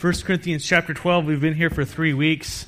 [0.00, 1.24] 1 Corinthians chapter 12.
[1.24, 2.66] We've been here for three weeks.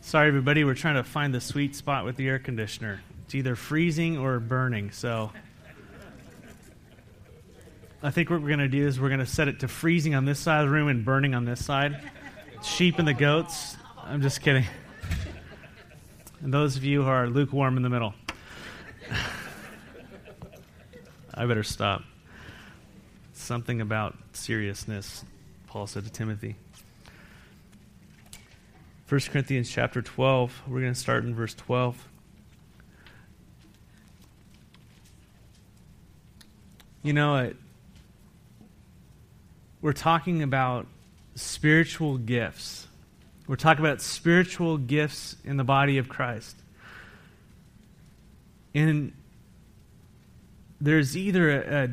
[0.00, 0.64] Sorry, everybody.
[0.64, 3.02] We're trying to find the sweet spot with the air conditioner.
[3.26, 4.90] It's either freezing or burning.
[4.92, 5.32] So
[8.02, 10.14] I think what we're going to do is we're going to set it to freezing
[10.14, 12.10] on this side of the room and burning on this side.
[12.62, 13.76] Sheep and the goats.
[14.02, 14.64] I'm just kidding.
[16.40, 18.14] And those of you who are lukewarm in the middle.
[21.34, 22.02] I better stop
[23.44, 25.24] something about seriousness,
[25.66, 26.56] Paul said to Timothy.
[29.08, 32.08] 1 Corinthians chapter 12, we're going to start in verse 12.
[37.02, 37.56] You know, it,
[39.82, 40.86] we're talking about
[41.34, 42.86] spiritual gifts.
[43.46, 46.56] We're talking about spiritual gifts in the body of Christ.
[48.74, 49.12] And
[50.80, 51.88] there's either a, a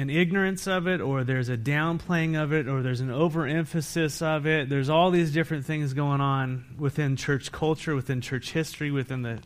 [0.00, 4.46] an ignorance of it, or there's a downplaying of it, or there's an overemphasis of
[4.46, 4.68] it.
[4.68, 9.40] There's all these different things going on within church culture, within church history, within the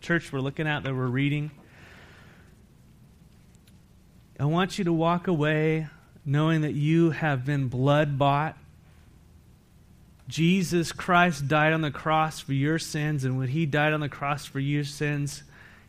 [0.00, 1.50] church we're looking at that we're reading.
[4.38, 5.88] I want you to walk away
[6.24, 8.56] knowing that you have been blood bought.
[10.28, 14.08] Jesus Christ died on the cross for your sins, and when He died on the
[14.08, 15.42] cross for your sins,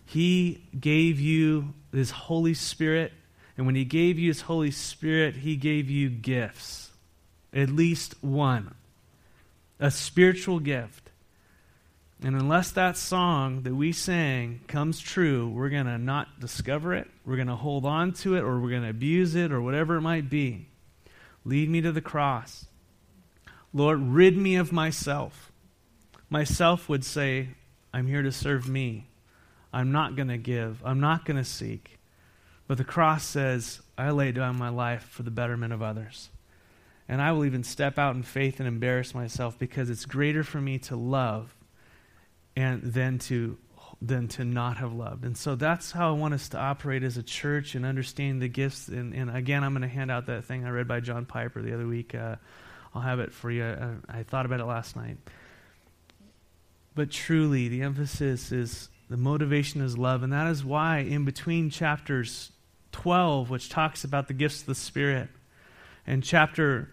[0.06, 3.14] He gave you His Holy Spirit
[3.58, 6.92] and when He gave you His Holy Spirit, He gave you gifts.
[7.54, 8.76] At least one.
[9.80, 11.12] A spiritual gift.
[12.24, 17.10] And unless that song that we sang comes true, we're going to not discover it,
[17.26, 19.98] we're going to hold on to it, or we're going to abuse it, or whatever
[19.98, 20.68] it might be.
[21.44, 22.66] Lead me to the cross.
[23.74, 25.52] Lord, rid me of myself.
[26.30, 27.50] Myself would say,
[27.94, 29.08] I'm here to serve me.
[29.72, 30.82] I'm not going to give.
[30.86, 31.95] I'm not going to seek.
[32.68, 36.30] But the cross says, I lay down my life for the betterment of others.
[37.08, 40.60] And I will even step out in faith and embarrass myself because it's greater for
[40.60, 41.56] me to love
[42.56, 43.58] and than to
[44.02, 45.24] than to not have loved.
[45.24, 48.50] And so that's how I want us to operate as a church and understand the
[48.50, 48.88] gifts.
[48.88, 51.62] And, and again, I'm going to hand out that thing I read by John Piper
[51.62, 52.14] the other week.
[52.14, 52.36] Uh,
[52.94, 53.64] I'll have it for you.
[53.64, 55.18] I, I thought about it last night.
[56.94, 60.24] But truly, the emphasis is the motivation is love.
[60.24, 62.52] And that is why, in between chapters
[62.96, 65.28] 12, which talks about the gifts of the Spirit,
[66.08, 66.90] and chapter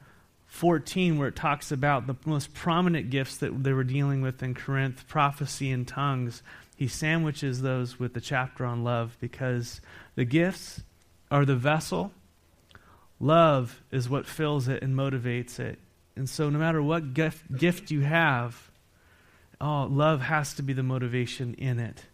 [0.48, 4.52] 14, where it talks about the most prominent gifts that they were dealing with in
[4.52, 6.42] Corinth prophecy and tongues.
[6.76, 9.80] He sandwiches those with the chapter on love because
[10.16, 10.82] the gifts
[11.30, 12.10] are the vessel.
[13.20, 15.78] Love is what fills it and motivates it.
[16.16, 18.72] And so, no matter what gift, gift you have,
[19.60, 22.06] oh, love has to be the motivation in it.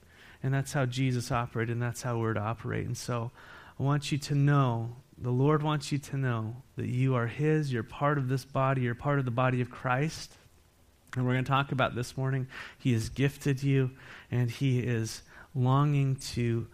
[0.42, 2.86] And that's how Jesus operated, and that's how we're to operate.
[2.86, 3.30] And so,
[3.78, 7.72] I want you to know, the Lord wants you to know that you are His,
[7.72, 10.32] you're part of this body, you're part of the body of Christ.
[11.14, 12.48] And we're going to talk about this morning.
[12.78, 13.92] He has gifted you,
[14.30, 15.22] and He is
[15.54, 16.66] longing to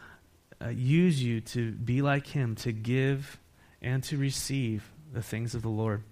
[0.65, 3.39] uh, use you to be like Him, to give
[3.83, 6.03] and to receive the things of the Lord.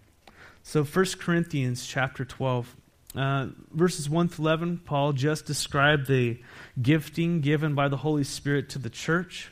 [0.63, 2.77] So 1 Corinthians chapter 12,
[3.17, 6.41] uh, verses 1 to 11, Paul just described the
[6.81, 9.52] gifting given by the Holy Spirit to the church.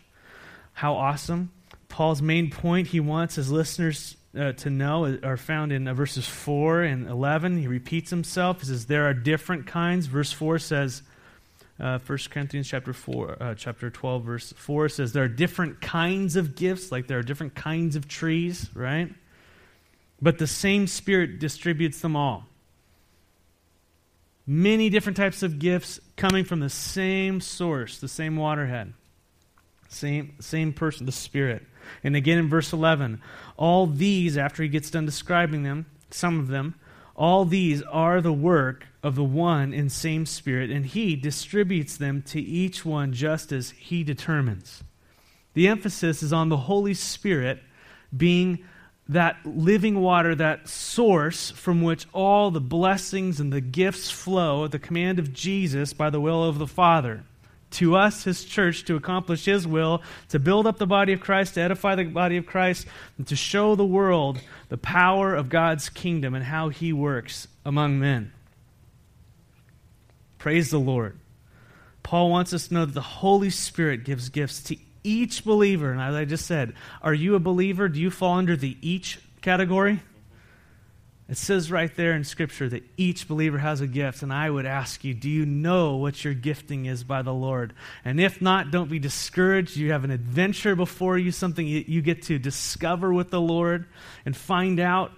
[0.81, 1.53] How awesome.
[1.91, 6.27] Paul's main point he wants his listeners uh, to know are found in uh, verses
[6.27, 7.59] 4 and 11.
[7.59, 8.61] He repeats himself.
[8.61, 10.07] He says, There are different kinds.
[10.07, 11.03] Verse 4 says,
[11.79, 16.37] uh, 1 Corinthians chapter 4, uh, chapter 12, verse 4 says, There are different kinds
[16.37, 19.13] of gifts, like there are different kinds of trees, right?
[20.23, 22.47] But the same Spirit distributes them all.
[24.47, 28.95] Many different types of gifts coming from the same source, the same waterhead.
[29.91, 31.67] Same, same person, the Spirit.
[32.05, 33.21] And again in verse 11,
[33.57, 36.77] all these, after he gets done describing them, some of them,
[37.17, 42.23] all these are the work of the one and same Spirit, and he distributes them
[42.23, 44.85] to each one just as he determines.
[45.55, 47.61] The emphasis is on the Holy Spirit
[48.17, 48.65] being
[49.09, 54.71] that living water, that source from which all the blessings and the gifts flow at
[54.71, 57.25] the command of Jesus by the will of the Father
[57.73, 61.55] to us, his church, to accomplish his will, to build up the body of Christ,
[61.55, 62.87] to edify the body of Christ,
[63.17, 67.99] and to show the world the power of God's kingdom and how he works among
[67.99, 68.33] men.
[70.39, 71.19] Praise the Lord.
[72.03, 75.93] Paul wants us to know that the Holy Spirit gives gifts to each believer.
[75.93, 77.89] And as I just said, are you a believer?
[77.89, 80.01] Do you fall under the each category?
[81.31, 84.67] It says right there in Scripture that each believer has a gift, and I would
[84.67, 87.73] ask you, do you know what your gifting is by the Lord?
[88.05, 89.77] And if not, don't be discouraged.
[89.77, 93.87] You have an adventure before you, something you get to discover with the Lord
[94.27, 95.13] and find out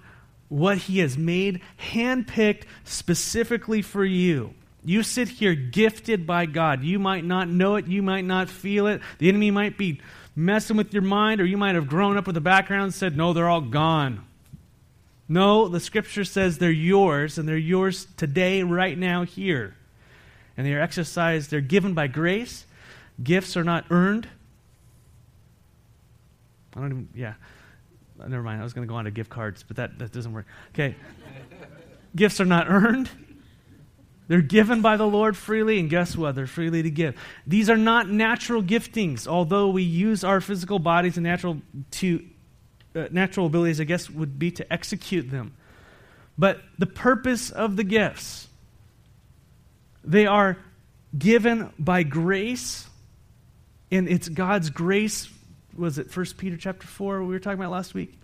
[0.51, 4.53] what He has made, handpicked specifically for you.
[4.85, 6.85] You sit here gifted by God.
[6.85, 9.01] You might not know it, you might not feel it.
[9.17, 10.03] The enemy might be
[10.37, 13.17] messing with your mind, or you might have grown up with a background and said,
[13.17, 14.27] No, they're all gone.
[15.33, 19.75] No, the scripture says they're yours, and they're yours today, right now, here.
[20.59, 22.67] And they are exercised, they're given by grace.
[23.23, 24.29] Gifts are not earned.
[26.77, 27.33] I don't even, yeah.
[28.21, 28.61] Uh, never mind.
[28.61, 30.45] I was going to go on to gift cards, but that, that doesn't work.
[30.75, 30.97] Okay.
[32.17, 33.09] Gifts are not earned.
[34.29, 36.35] They're given by the Lord freely, and guess what?
[36.35, 37.17] They're freely to give.
[37.47, 41.63] These are not natural giftings, although we use our physical bodies and natural
[41.93, 42.23] to
[42.95, 45.55] uh, natural abilities, I guess, would be to execute them.
[46.39, 48.49] But the purpose of the gifts,
[50.05, 50.57] they are
[51.17, 52.87] given by grace,
[53.91, 55.29] and it's God's grace.
[55.77, 58.19] Was it First Peter chapter four we were talking about last week?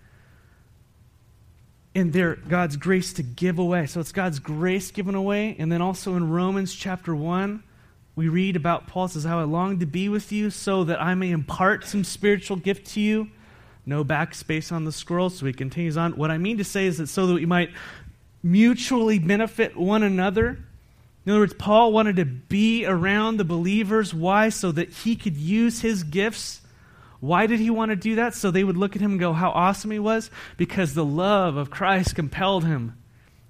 [1.94, 3.86] And they're God's grace to give away.
[3.86, 5.56] So it's God's grace given away.
[5.58, 7.62] And then also in Romans chapter 1,
[8.14, 11.14] we read about Paul says, How I long to be with you so that I
[11.14, 13.30] may impart some spiritual gift to you
[13.88, 16.12] no backspace on the scroll, so he continues on.
[16.12, 17.70] What I mean to say is that so that we might
[18.42, 20.58] mutually benefit one another.
[21.24, 24.12] In other words, Paul wanted to be around the believers.
[24.12, 24.50] Why?
[24.50, 26.60] So that he could use his gifts.
[27.20, 28.34] Why did he want to do that?
[28.34, 30.30] So they would look at him and go, How awesome he was?
[30.56, 32.94] Because the love of Christ compelled him.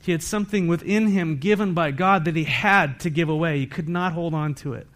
[0.03, 3.59] He had something within him given by God that he had to give away.
[3.59, 4.87] He could not hold on to it.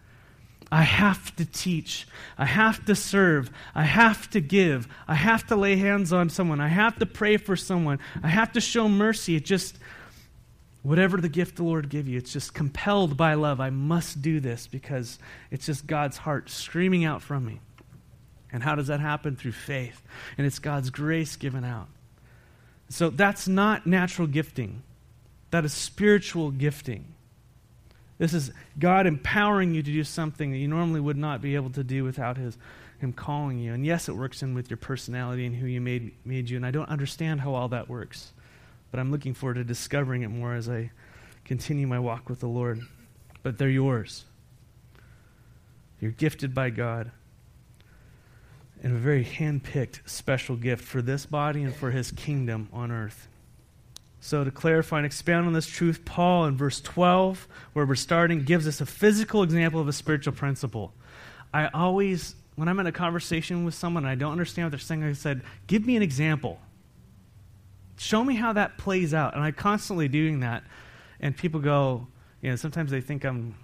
[0.73, 2.09] I have to teach.
[2.39, 3.51] I have to serve.
[3.75, 4.89] I have to give.
[5.07, 6.63] I have to lay hands on someone.
[6.63, 7.99] I have to pray for someone.
[8.23, 9.37] I have to show mercy.
[9.37, 9.79] It just,
[10.81, 13.61] whatever the gift the Lord give you, it's just compelled by love.
[13.61, 15.19] I must do this because
[15.51, 17.61] it's just God's heart screaming out from me.
[18.51, 19.37] And how does that happen?
[19.37, 20.03] Through faith.
[20.39, 21.89] And it's God's grace given out.
[22.89, 24.83] So that's not natural gifting,
[25.51, 27.13] that is spiritual gifting.
[28.23, 31.71] This is God empowering you to do something that you normally would not be able
[31.71, 32.57] to do without his,
[33.01, 33.75] Him calling you.
[33.75, 36.57] And yes, it works in with your personality and who you made, made you.
[36.57, 38.33] And I don't understand how all that works.
[38.93, 40.93] But I'm looking forward to discovering it more as I
[41.45, 42.83] continue my walk with the Lord.
[43.43, 44.25] But they're yours.
[45.99, 47.11] You're gifted by God.
[48.85, 52.93] And a very hand picked special gift for this body and for His kingdom on
[52.93, 53.27] earth.
[54.25, 58.45] So, to clarify and expand on this truth, Paul in verse 12, where we're starting,
[58.45, 60.95] gives us a physical example of a spiritual principle.
[61.53, 64.79] I always, when I'm in a conversation with someone and I don't understand what they're
[64.79, 66.61] saying, I said, Give me an example.
[67.97, 69.35] Show me how that plays out.
[69.35, 70.63] And I'm constantly doing that.
[71.19, 72.07] And people go,
[72.43, 73.57] you know, sometimes they think I'm,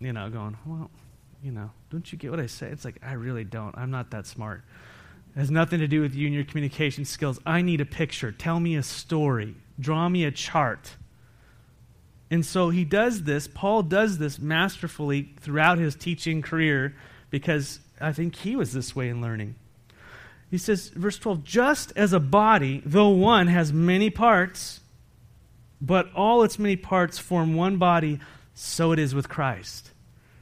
[0.00, 0.90] you know, going, Well,
[1.40, 2.66] you know, don't you get what I say?
[2.66, 3.78] It's like, I really don't.
[3.78, 4.64] I'm not that smart.
[5.36, 7.38] It has nothing to do with you and your communication skills.
[7.46, 8.32] I need a picture.
[8.32, 9.54] Tell me a story.
[9.78, 10.96] Draw me a chart.
[12.30, 16.96] And so he does this, Paul does this masterfully throughout his teaching career
[17.30, 19.54] because I think he was this way in learning.
[20.50, 24.80] He says, verse 12, just as a body, though one has many parts,
[25.80, 28.20] but all its many parts form one body,
[28.54, 29.90] so it is with Christ.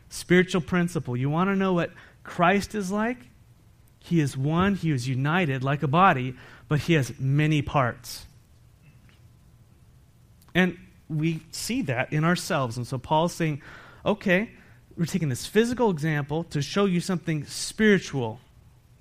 [0.08, 1.17] Spiritual principle.
[1.17, 1.93] You want to know what
[2.25, 3.19] Christ is like?
[3.99, 6.35] He is one, he is united like a body,
[6.69, 8.26] but he has many parts.
[10.54, 10.78] And
[11.09, 12.76] we see that in ourselves.
[12.76, 13.62] And so Paul's saying,
[14.04, 14.50] okay,
[14.97, 18.40] we're taking this physical example to show you something spiritual.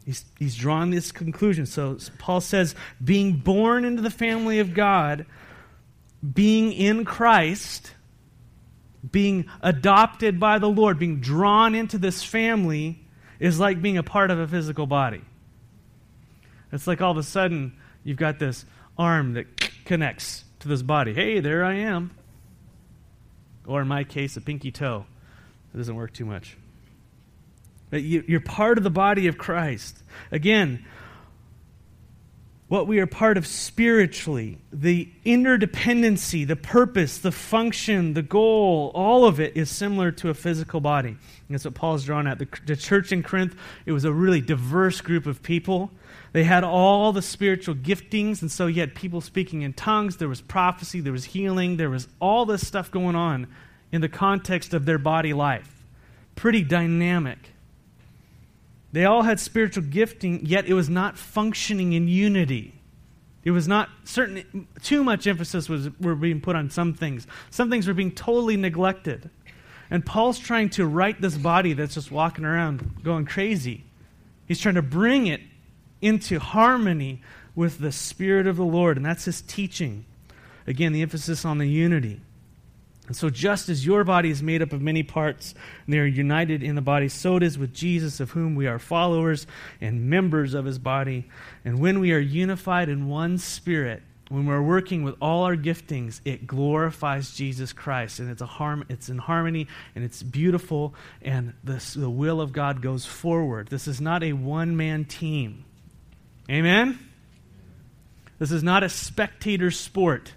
[0.06, 1.66] He's, he's drawn this conclusion.
[1.66, 5.26] So Paul says, being born into the family of God,
[6.34, 7.94] being in Christ,
[9.10, 13.06] being adopted by the Lord, being drawn into this family,
[13.40, 15.22] is like being a part of a physical body.
[16.72, 18.66] It's like all of a sudden you've got this
[18.98, 21.14] arm that connects to this body.
[21.14, 22.12] Hey, there I am.
[23.66, 25.06] Or in my case, a pinky toe.
[25.74, 26.58] It doesn't work too much.
[27.90, 29.98] But you, you're part of the body of Christ.
[30.32, 30.86] Again,
[32.72, 39.26] what we are part of spiritually, the interdependency, the purpose, the function, the goal, all
[39.26, 41.10] of it is similar to a physical body.
[41.10, 41.18] And
[41.50, 42.40] that's what Paul's drawn at.
[42.40, 45.92] The, the church in Corinth, it was a really diverse group of people.
[46.34, 50.30] They had all the spiritual giftings, and so you had people speaking in tongues, there
[50.30, 53.48] was prophecy, there was healing, there was all this stuff going on
[53.92, 55.84] in the context of their body life.
[56.36, 57.38] Pretty dynamic.
[58.94, 62.76] They all had spiritual gifting, yet it was not functioning in unity.
[63.44, 67.26] It was not certain too much emphasis was were being put on some things.
[67.50, 69.30] Some things were being totally neglected.
[69.90, 73.84] And Paul's trying to right this body that's just walking around going crazy.
[74.48, 75.42] He's trying to bring it
[76.02, 77.22] into harmony
[77.56, 80.06] with the Spirit of the Lord, and that's his teaching.
[80.68, 82.22] Again, the emphasis on the unity.
[83.08, 85.54] And so, just as your body is made up of many parts,
[85.86, 88.68] and they are united in the body, so it is with Jesus, of whom we
[88.68, 89.48] are followers
[89.82, 91.28] and members of his body.
[91.66, 96.22] And when we are unified in one spirit, when we're working with all our giftings,
[96.24, 98.86] it glorifies Jesus Christ, and it's a harm.
[98.88, 103.68] It's in harmony, and it's beautiful, and the the will of God goes forward.
[103.68, 105.66] This is not a one-man team.
[106.52, 107.00] Amen.
[108.38, 110.34] This is not a spectator sport.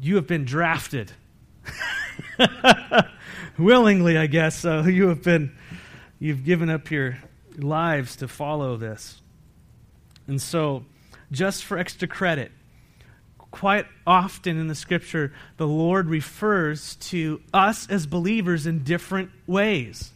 [0.00, 1.12] You have been drafted.
[3.58, 4.60] Willingly, I guess.
[4.60, 5.54] So you have been,
[6.18, 7.18] you've given up your
[7.58, 9.20] lives to follow this.
[10.26, 10.86] And so,
[11.30, 12.50] just for extra credit,
[13.36, 20.12] quite often in the scripture, the Lord refers to us as believers in different ways.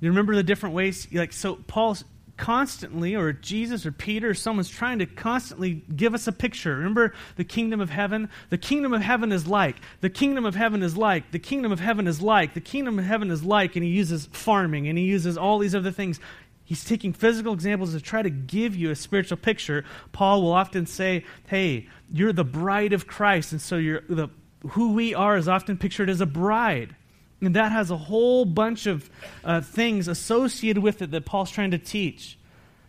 [0.00, 1.06] You remember the different ways?
[1.12, 2.02] Like, so Paul's
[2.40, 6.74] constantly, or Jesus or Peter someone's trying to constantly give us a picture.
[6.74, 8.30] Remember the kingdom of heaven?
[8.48, 11.80] The kingdom of heaven is like, the kingdom of heaven is like, the kingdom of
[11.80, 15.04] heaven is like, the kingdom of heaven is like, and he uses farming and he
[15.04, 16.18] uses all these other things.
[16.64, 19.84] He's taking physical examples to try to give you a spiritual picture.
[20.12, 24.28] Paul will often say, Hey, you're the bride of Christ, and so you're the
[24.70, 26.94] who we are is often pictured as a bride.
[27.40, 29.08] And that has a whole bunch of
[29.44, 32.38] uh, things associated with it that Paul's trying to teach.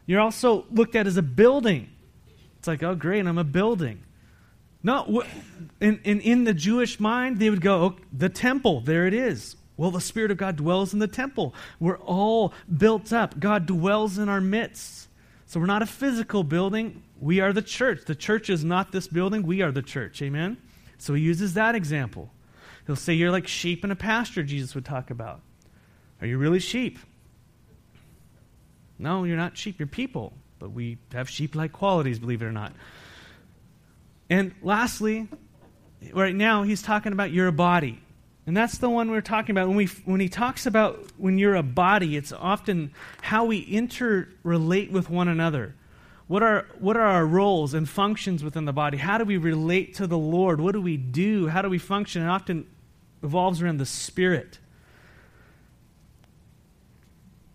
[0.05, 1.89] You're also looked at as a building.
[2.59, 4.03] It's like, oh, great, I'm a building.
[4.83, 5.23] No,
[5.79, 9.55] in, in, in the Jewish mind, they would go, oh, the temple, there it is.
[9.77, 11.55] Well, the Spirit of God dwells in the temple.
[11.79, 13.39] We're all built up.
[13.39, 15.07] God dwells in our midst.
[15.45, 17.03] So we're not a physical building.
[17.19, 18.05] We are the church.
[18.05, 19.43] The church is not this building.
[19.43, 20.21] We are the church.
[20.21, 20.57] Amen?
[20.97, 22.31] So he uses that example.
[22.91, 25.39] He'll say, You're like sheep in a pasture, Jesus would talk about.
[26.19, 26.99] Are you really sheep?
[28.99, 30.33] No, you're not sheep, you're people.
[30.59, 32.73] But we have sheep like qualities, believe it or not.
[34.29, 35.29] And lastly,
[36.11, 38.01] right now, he's talking about you're a body.
[38.45, 39.69] And that's the one we're talking about.
[39.69, 44.91] When, we, when he talks about when you're a body, it's often how we interrelate
[44.91, 45.75] with one another.
[46.27, 48.97] What are, what are our roles and functions within the body?
[48.97, 50.59] How do we relate to the Lord?
[50.59, 51.47] What do we do?
[51.47, 52.21] How do we function?
[52.21, 52.67] It often
[53.21, 54.59] revolves around the Spirit.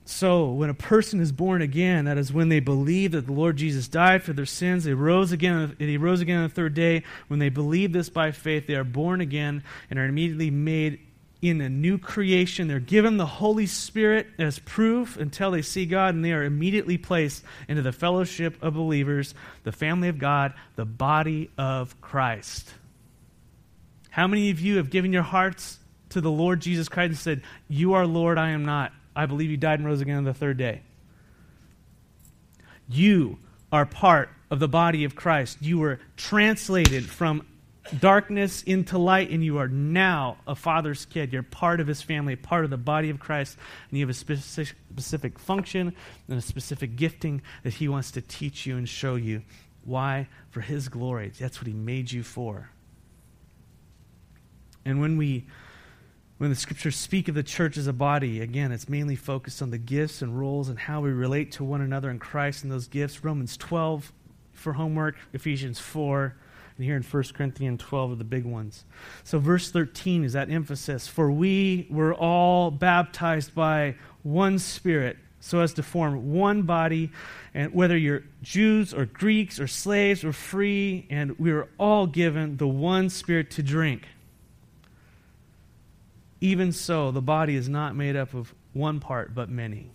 [0.09, 3.57] So, when a person is born again, that is when they believe that the Lord
[3.57, 6.75] Jesus died for their sins, they rose again, and he rose again on the third
[6.75, 7.03] day.
[7.27, 11.01] When they believe this by faith, they are born again and are immediately made
[11.43, 12.69] in a new creation.
[12.69, 16.99] They're given the Holy Spirit as proof until they see God, and they are immediately
[16.99, 22.73] placed into the fellowship of believers, the family of God, the body of Christ.
[24.17, 27.43] How many of you have given your hearts to the Lord Jesus Christ and said,
[27.69, 28.95] You are Lord, I am not?
[29.15, 30.81] I believe you died and rose again on the third day.
[32.89, 33.39] You
[33.71, 35.59] are part of the body of Christ.
[35.61, 37.47] You were translated from
[38.01, 41.31] darkness into light, and you are now a father's kid.
[41.31, 43.59] You're part of his family, part of the body of Christ,
[43.91, 45.95] and you have a specific, specific function
[46.27, 49.43] and a specific gifting that he wants to teach you and show you.
[49.85, 50.29] Why?
[50.49, 51.33] For his glory.
[51.39, 52.71] That's what he made you for.
[54.87, 55.45] And when we
[56.39, 59.71] when the scriptures speak of the church as a body, again, it's mainly focused on
[59.71, 62.87] the gifts and roles and how we relate to one another in Christ and those
[62.89, 63.25] gifts.
[63.25, 64.13] Romans 12
[64.53, 66.37] for homework, Ephesians 4,
[66.77, 68.85] and here in 1 Corinthians 12 are the big ones.
[69.25, 71.09] So, verse 13 is that emphasis.
[71.09, 77.11] For we were all baptized by one Spirit, so as to form one body,
[77.55, 82.59] and whether you're Jews or Greeks or slaves or free, and we were all given
[82.59, 84.07] the one Spirit to drink.
[86.41, 89.91] Even so, the body is not made up of one part, but many.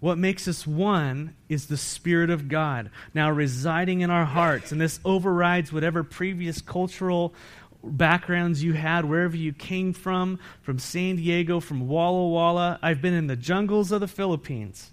[0.00, 4.70] What makes us one is the Spirit of God now residing in our hearts.
[4.70, 7.34] And this overrides whatever previous cultural
[7.82, 12.78] backgrounds you had, wherever you came from, from San Diego, from Walla Walla.
[12.82, 14.90] I've been in the jungles of the Philippines.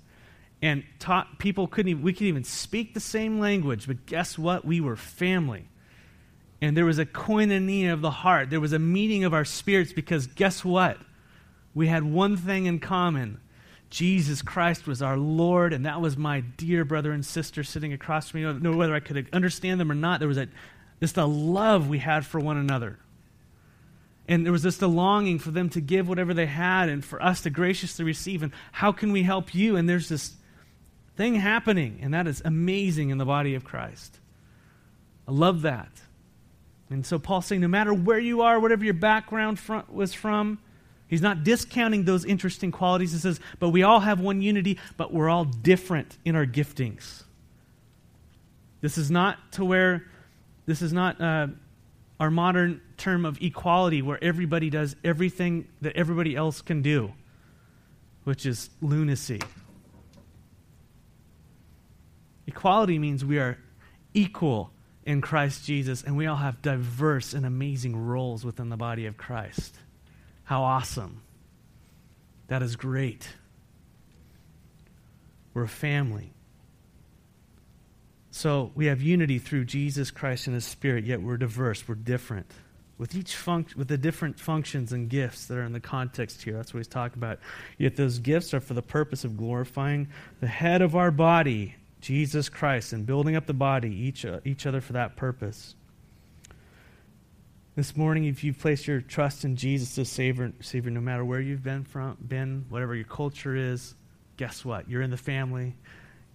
[0.62, 4.64] And taught, people couldn't even, we could even speak the same language, but guess what?
[4.64, 5.68] We were family.
[6.64, 8.50] And there was a koinonia of the heart.
[8.50, 10.98] There was a meeting of our spirits because guess what?
[11.76, 13.42] We had one thing in common
[13.90, 18.30] Jesus Christ was our Lord, and that was my dear brother and sister sitting across
[18.30, 18.60] from me.
[18.60, 20.20] Know whether I could understand them or not.
[20.20, 20.48] There was a,
[21.02, 22.98] just a love we had for one another.
[24.30, 27.22] And there was just a longing for them to give whatever they had and for
[27.22, 28.42] us to graciously receive.
[28.42, 29.76] And how can we help you?
[29.76, 30.32] And there's this
[31.18, 34.18] thing happening, and that is amazing in the body of Christ.
[35.28, 35.92] I love that.
[36.94, 39.60] And so Paul's saying no matter where you are, whatever your background
[39.90, 40.60] was from,
[41.08, 43.14] he's not discounting those interesting qualities.
[43.14, 47.24] He says, but we all have one unity, but we're all different in our giftings.
[48.82, 50.06] This is not to where,
[50.68, 51.48] this is not uh,
[52.20, 57.12] our modern term of equality where everybody does everything that everybody else can do,
[58.24, 59.42] which is lunacy.
[62.46, 63.58] Equality means we are
[64.14, 64.73] equal
[65.06, 69.18] in Christ Jesus, and we all have diverse and amazing roles within the body of
[69.18, 69.76] Christ.
[70.44, 71.22] How awesome!
[72.48, 73.28] That is great.
[75.54, 76.34] We're a family.
[78.32, 82.52] So we have unity through Jesus Christ and His Spirit, yet we're diverse, we're different.
[82.98, 86.54] With each func- with the different functions and gifts that are in the context here.
[86.54, 87.40] That's what he's talking about.
[87.78, 90.08] Yet those gifts are for the purpose of glorifying
[90.40, 94.66] the head of our body, Jesus Christ and building up the body, each, uh, each
[94.66, 95.74] other for that purpose.
[97.78, 101.40] This morning, if you've placed your trust in Jesus as Savior, Savior no matter where
[101.40, 103.96] you've been from, been, whatever your culture is,
[104.36, 104.90] guess what?
[104.90, 105.78] You're in the family.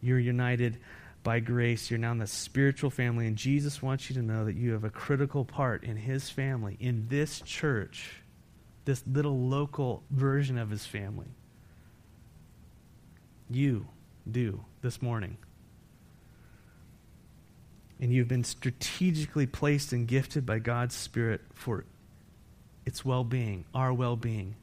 [0.01, 0.79] You're united
[1.23, 1.91] by grace.
[1.91, 4.85] You're now in the spiritual family, and Jesus wants you to know that you have
[4.85, 8.23] a critical part in His family, in this church,
[8.87, 11.29] this little local version of His family.
[13.51, 13.87] You
[14.31, 15.37] do this morning
[18.01, 21.85] and you've been strategically placed and gifted by God's Spirit for
[22.87, 24.55] its well being, our well being,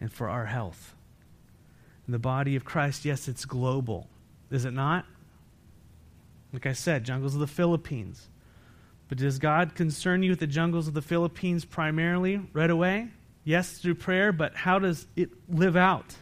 [0.00, 0.94] and for our health.
[2.06, 4.08] In the body of Christ, yes, it's global,
[4.50, 5.04] is it not?
[6.52, 8.28] Like I said, jungles of the Philippines.
[9.08, 13.08] But does God concern you with the jungles of the Philippines primarily right away?
[13.44, 16.16] Yes, through prayer, but how does it live out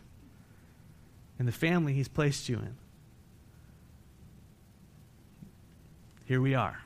[1.39, 2.77] in the family He's placed you in?
[6.27, 6.79] Here we are.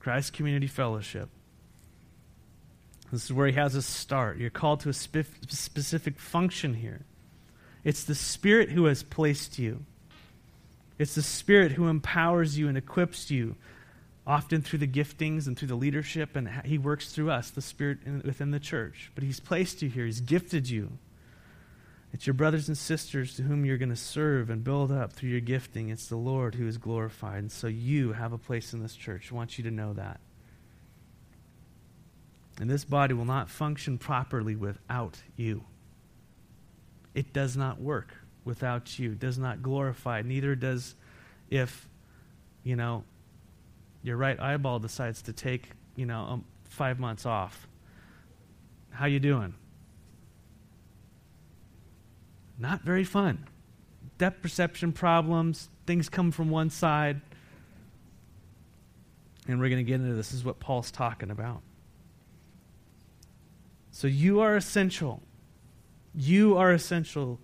[0.00, 1.28] Christ Community Fellowship.
[3.10, 4.38] This is where he has us start.
[4.38, 7.02] You're called to a specific function here.
[7.84, 9.84] It's the Spirit who has placed you.
[10.98, 13.54] It's the Spirit who empowers you and equips you,
[14.26, 17.98] often through the giftings and through the leadership, and He works through us, the Spirit
[18.04, 19.12] in, within the church.
[19.14, 20.98] But He's placed you here, He's gifted you.
[22.16, 25.28] It's your brothers and sisters to whom you're going to serve and build up through
[25.28, 25.90] your gifting.
[25.90, 27.40] It's the Lord who is glorified.
[27.40, 29.28] And so you have a place in this church.
[29.30, 30.18] I want you to know that.
[32.58, 35.64] And this body will not function properly without you.
[37.14, 38.14] It does not work
[38.46, 40.22] without you, it does not glorify.
[40.22, 40.94] Neither does
[41.50, 41.86] if,
[42.64, 43.04] you know,
[44.02, 47.68] your right eyeball decides to take, you know, um, five months off.
[48.88, 49.52] How you doing?
[52.58, 53.46] Not very fun.
[54.18, 57.20] Depth perception problems, things come from one side.
[59.48, 60.28] And we're going to get into this.
[60.28, 61.62] This is what Paul's talking about.
[63.90, 65.22] So you are essential.
[66.14, 67.38] You are essential.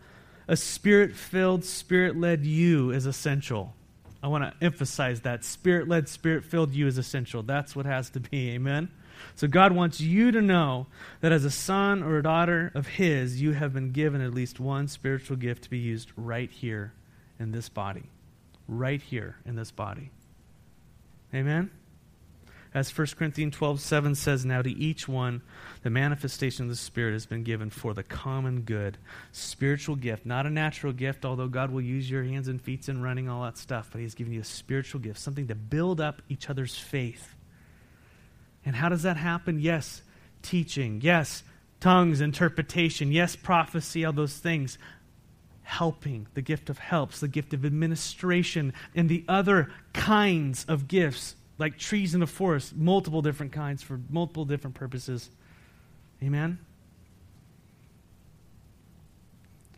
[0.48, 3.74] A spirit filled, spirit led you is essential.
[4.22, 5.44] I want to emphasize that.
[5.44, 7.42] Spirit led, spirit filled you is essential.
[7.42, 8.50] That's what has to be.
[8.50, 8.88] Amen?
[9.34, 10.86] So God wants you to know
[11.20, 14.60] that as a son or a daughter of His, you have been given at least
[14.60, 16.92] one spiritual gift to be used right here
[17.38, 18.04] in this body.
[18.68, 20.10] Right here in this body.
[21.34, 21.70] Amen?
[22.74, 25.42] As 1 Corinthians 12 7 says, Now to each one,
[25.82, 28.96] the manifestation of the Spirit has been given for the common good.
[29.30, 33.02] Spiritual gift, not a natural gift, although God will use your hands and feet and
[33.02, 36.22] running, all that stuff, but He's given you a spiritual gift, something to build up
[36.30, 37.34] each other's faith
[38.64, 39.60] and how does that happen?
[39.60, 40.02] Yes,
[40.42, 41.00] teaching.
[41.02, 41.42] Yes,
[41.80, 43.12] tongues, interpretation.
[43.12, 44.78] Yes, prophecy, all those things.
[45.62, 51.34] Helping, the gift of helps, the gift of administration, and the other kinds of gifts,
[51.58, 55.30] like trees in the forest, multiple different kinds for multiple different purposes.
[56.22, 56.58] Amen?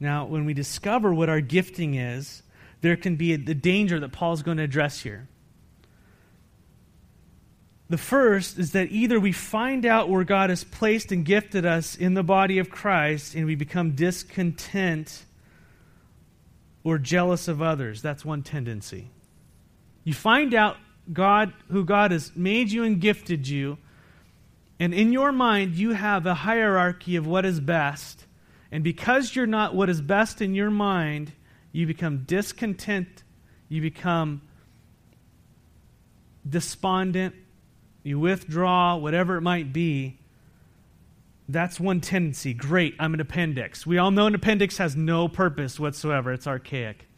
[0.00, 2.42] Now, when we discover what our gifting is,
[2.80, 5.28] there can be the danger that Paul's going to address here.
[7.90, 11.96] The first is that either we find out where God has placed and gifted us
[11.96, 15.24] in the body of Christ and we become discontent
[16.82, 18.00] or jealous of others.
[18.02, 19.10] That's one tendency.
[20.02, 20.76] You find out
[21.12, 23.78] God who God has made you and gifted you,
[24.78, 28.26] and in your mind you have a hierarchy of what is best.
[28.72, 31.32] And because you're not what is best in your mind,
[31.72, 33.22] you become discontent,
[33.68, 34.42] you become
[36.48, 37.34] despondent,
[38.04, 40.18] you withdraw, whatever it might be,
[41.48, 42.54] that's one tendency.
[42.54, 43.86] Great, I'm an appendix.
[43.86, 47.08] We all know an appendix has no purpose whatsoever, it's archaic.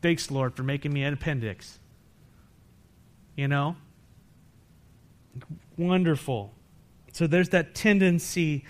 [0.00, 1.78] Thanks, Lord, for making me an appendix.
[3.36, 3.76] You know?
[5.76, 6.54] Wonderful.
[7.12, 8.64] So there's that tendency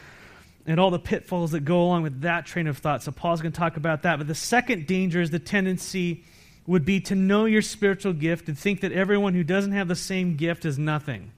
[0.67, 3.03] and all the pitfalls that go along with that train of thought.
[3.03, 4.17] So Paul's going to talk about that.
[4.17, 6.25] But the second danger is the tendency
[6.67, 9.97] would be to know your spiritual gift and think that everyone who doesn't have the
[9.97, 11.31] same gift is nothing.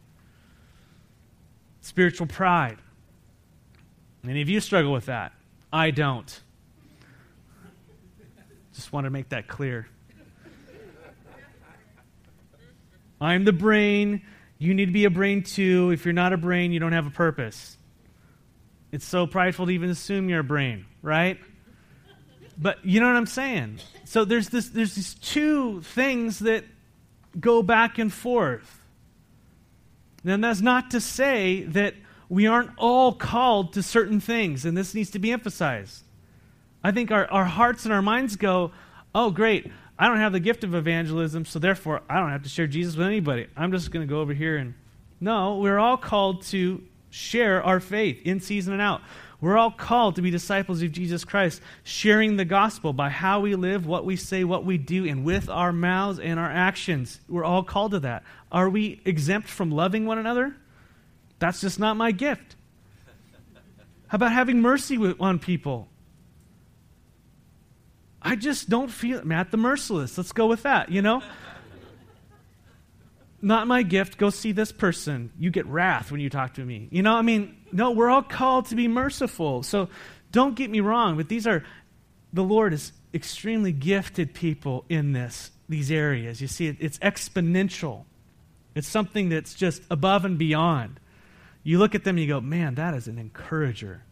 [1.81, 2.79] Spiritual pride.
[4.25, 5.33] Any of you struggle with that?
[5.73, 6.41] I don't.
[8.75, 9.89] Just want to make that clear.
[13.21, 14.23] I'm the brain.
[14.59, 15.91] You need to be a brain too.
[15.91, 17.79] If you're not a brain, you don't have a purpose.
[18.93, 21.39] It's so prideful to even assume you're a brain, right?
[22.59, 23.81] But you know what I'm saying?
[24.05, 26.65] So there's this there's these two things that
[27.39, 28.81] go back and forth.
[30.25, 31.95] And that's not to say that
[32.29, 36.03] we aren't all called to certain things, and this needs to be emphasized.
[36.83, 38.73] I think our, our hearts and our minds go,
[39.15, 42.49] oh, great, I don't have the gift of evangelism, so therefore I don't have to
[42.49, 43.47] share Jesus with anybody.
[43.57, 44.75] I'm just going to go over here and.
[45.21, 49.01] No, we're all called to share our faith in season and out.
[49.41, 53.55] We're all called to be disciples of Jesus Christ, sharing the gospel by how we
[53.55, 57.21] live, what we say, what we do, and with our mouths and our actions.
[57.29, 58.23] We're all called to that.
[58.51, 60.57] Are we exempt from loving one another?
[61.39, 62.57] That's just not my gift.
[64.09, 65.89] How about having mercy on people?
[68.23, 70.17] I just don't feel Matt the merciless.
[70.17, 71.23] Let's go with that, you know?
[73.43, 74.19] Not my gift.
[74.19, 75.31] Go see this person.
[75.39, 76.89] You get wrath when you talk to me.
[76.91, 79.63] You know, I mean, no, we're all called to be merciful.
[79.63, 79.89] So
[80.33, 81.65] don't get me wrong, but these are,
[82.33, 86.41] the Lord is extremely gifted people in this, these areas.
[86.41, 88.05] You see, it's exponential.
[88.75, 91.01] It's something that's just above and beyond.
[91.63, 94.03] You look at them and you go, man, that is an encourager.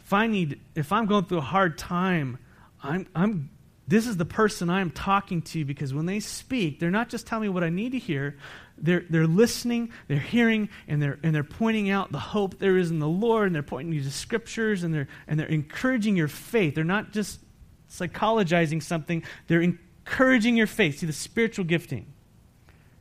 [0.00, 2.38] If I need, if I'm going through a hard time,
[2.82, 3.50] I'm, I'm
[3.86, 7.26] this is the person I am talking to because when they speak, they're not just
[7.26, 8.36] telling me what I need to hear.
[8.78, 12.90] They're, they're listening, they're hearing, and they're, and they're pointing out the hope there is
[12.90, 16.28] in the Lord, and they're pointing you to scriptures, and they're, and they're encouraging your
[16.28, 16.74] faith.
[16.74, 17.40] They're not just
[17.90, 20.98] psychologizing something, they're encouraging your faith.
[20.98, 22.06] See, the spiritual gifting.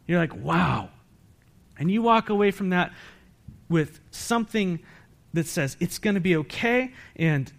[0.05, 0.89] You're like, wow.
[1.79, 2.91] And you walk away from that
[3.69, 4.79] with something
[5.33, 7.51] that says, it's going to be okay, and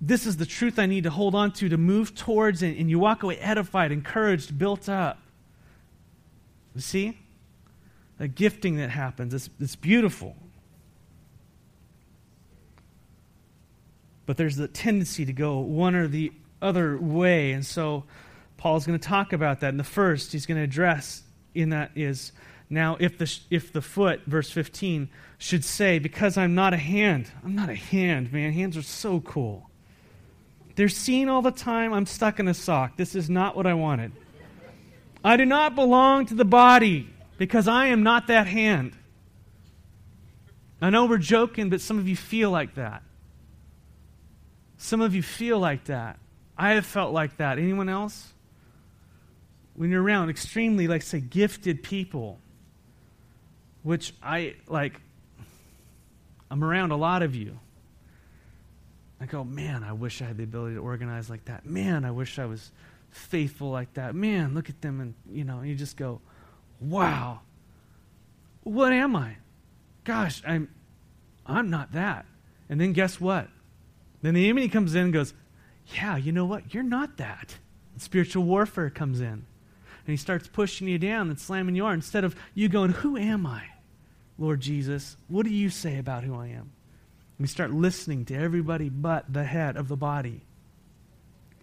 [0.00, 2.90] this is the truth I need to hold on to to move towards, and, and
[2.90, 5.18] you walk away edified, encouraged, built up.
[6.74, 7.18] You see?
[8.18, 9.32] The gifting that happens.
[9.32, 10.36] It's, it's beautiful.
[14.26, 17.52] But there's the tendency to go one or the other way.
[17.52, 18.04] And so
[18.56, 19.68] Paul's going to talk about that.
[19.68, 21.22] And the first he's going to address
[21.54, 22.32] in that is
[22.68, 27.30] now, if the, if the foot, verse 15, should say, Because I'm not a hand,
[27.44, 28.52] I'm not a hand, man.
[28.52, 29.70] Hands are so cool.
[30.76, 31.92] They're seen all the time.
[31.92, 32.96] I'm stuck in a sock.
[32.96, 34.12] This is not what I wanted.
[35.24, 37.08] I do not belong to the body
[37.38, 38.92] because I am not that hand.
[40.80, 43.02] I know we're joking, but some of you feel like that.
[44.76, 46.18] Some of you feel like that.
[46.56, 47.58] I have felt like that.
[47.58, 48.34] Anyone else?
[49.74, 52.38] When you're around extremely, like, say, gifted people,
[53.82, 55.00] which I, like,
[56.50, 57.58] I'm around a lot of you.
[59.20, 61.64] I go, man, I wish I had the ability to organize like that.
[61.64, 62.70] Man, I wish I was
[63.10, 64.14] faithful like that.
[64.14, 65.00] Man, look at them.
[65.00, 66.20] And, you know, you just go,
[66.80, 67.40] wow,
[68.62, 69.36] what am I?
[70.04, 70.68] Gosh, I'm,
[71.46, 72.26] I'm not that.
[72.68, 73.48] And then guess what?
[74.22, 75.32] Then the enemy comes in and goes,
[75.94, 76.74] yeah, you know what?
[76.74, 77.56] You're not that.
[77.94, 79.26] And spiritual warfare comes in.
[80.06, 83.16] And he starts pushing you down and slamming you on instead of you going, who
[83.16, 83.62] am I?
[84.38, 86.72] Lord Jesus, what do you say about who I am?
[87.38, 90.42] We start listening to everybody but the head of the body.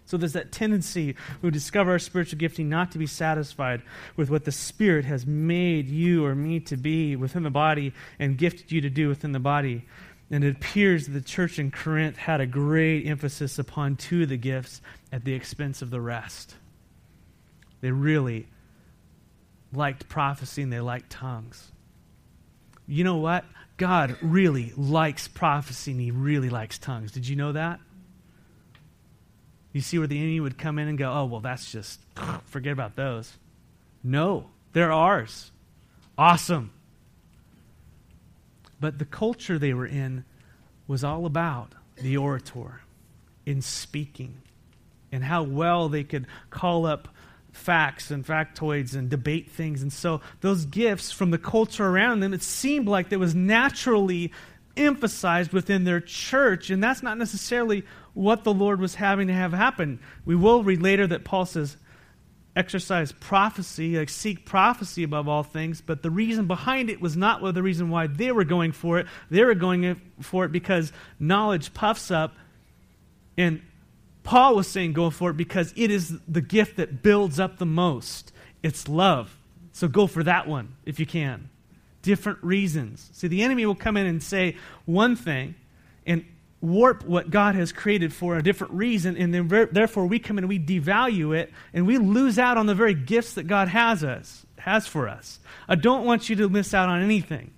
[0.05, 3.81] So there's that tendency we discover our spiritual gifting not to be satisfied
[4.15, 8.37] with what the Spirit has made you or me to be within the body and
[8.37, 9.85] gifted you to do within the body.
[10.29, 14.37] And it appears the church in Corinth had a great emphasis upon two of the
[14.37, 14.81] gifts
[15.11, 16.55] at the expense of the rest.
[17.81, 18.47] They really
[19.73, 21.71] liked prophecy and they liked tongues.
[22.87, 23.45] You know what?
[23.77, 27.11] God really likes prophecy and he really likes tongues.
[27.11, 27.79] Did you know that?
[29.71, 31.99] You see where the enemy would come in and go, oh, well, that's just,
[32.45, 33.33] forget about those.
[34.03, 35.51] No, they're ours.
[36.17, 36.71] Awesome.
[38.79, 40.25] But the culture they were in
[40.87, 42.81] was all about the orator
[43.45, 44.41] in speaking
[45.11, 47.07] and how well they could call up
[47.53, 49.81] facts and factoids and debate things.
[49.81, 54.33] And so those gifts from the culture around them, it seemed like that was naturally
[54.75, 56.69] emphasized within their church.
[56.69, 59.99] And that's not necessarily what the Lord was having to have happen.
[60.25, 61.77] We will read later that Paul says,
[62.55, 67.41] exercise prophecy, like seek prophecy above all things, but the reason behind it was not
[67.53, 69.07] the reason why they were going for it.
[69.31, 72.35] They were going for it because knowledge puffs up,
[73.37, 73.61] and
[74.23, 77.65] Paul was saying go for it because it is the gift that builds up the
[77.65, 78.31] most.
[78.61, 79.37] It's love.
[79.73, 81.49] So go for that one if you can.
[82.01, 83.09] Different reasons.
[83.13, 85.55] See, the enemy will come in and say one thing,
[86.05, 86.25] and
[86.61, 90.37] warp what God has created for a different reason, and then ver- therefore we come
[90.37, 93.67] in and we devalue it, and we lose out on the very gifts that God
[93.67, 95.39] has us has for us.
[95.67, 97.51] I don't want you to miss out on anything.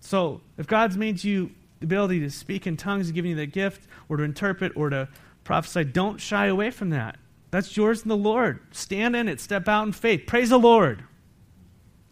[0.00, 1.50] So, if God's made you
[1.82, 5.08] the ability to speak in tongues, giving you that gift, or to interpret, or to
[5.44, 7.18] prophesy, don't shy away from that.
[7.50, 8.60] That's yours in the Lord.
[8.70, 9.40] Stand in it.
[9.40, 10.24] Step out in faith.
[10.26, 11.04] Praise the Lord.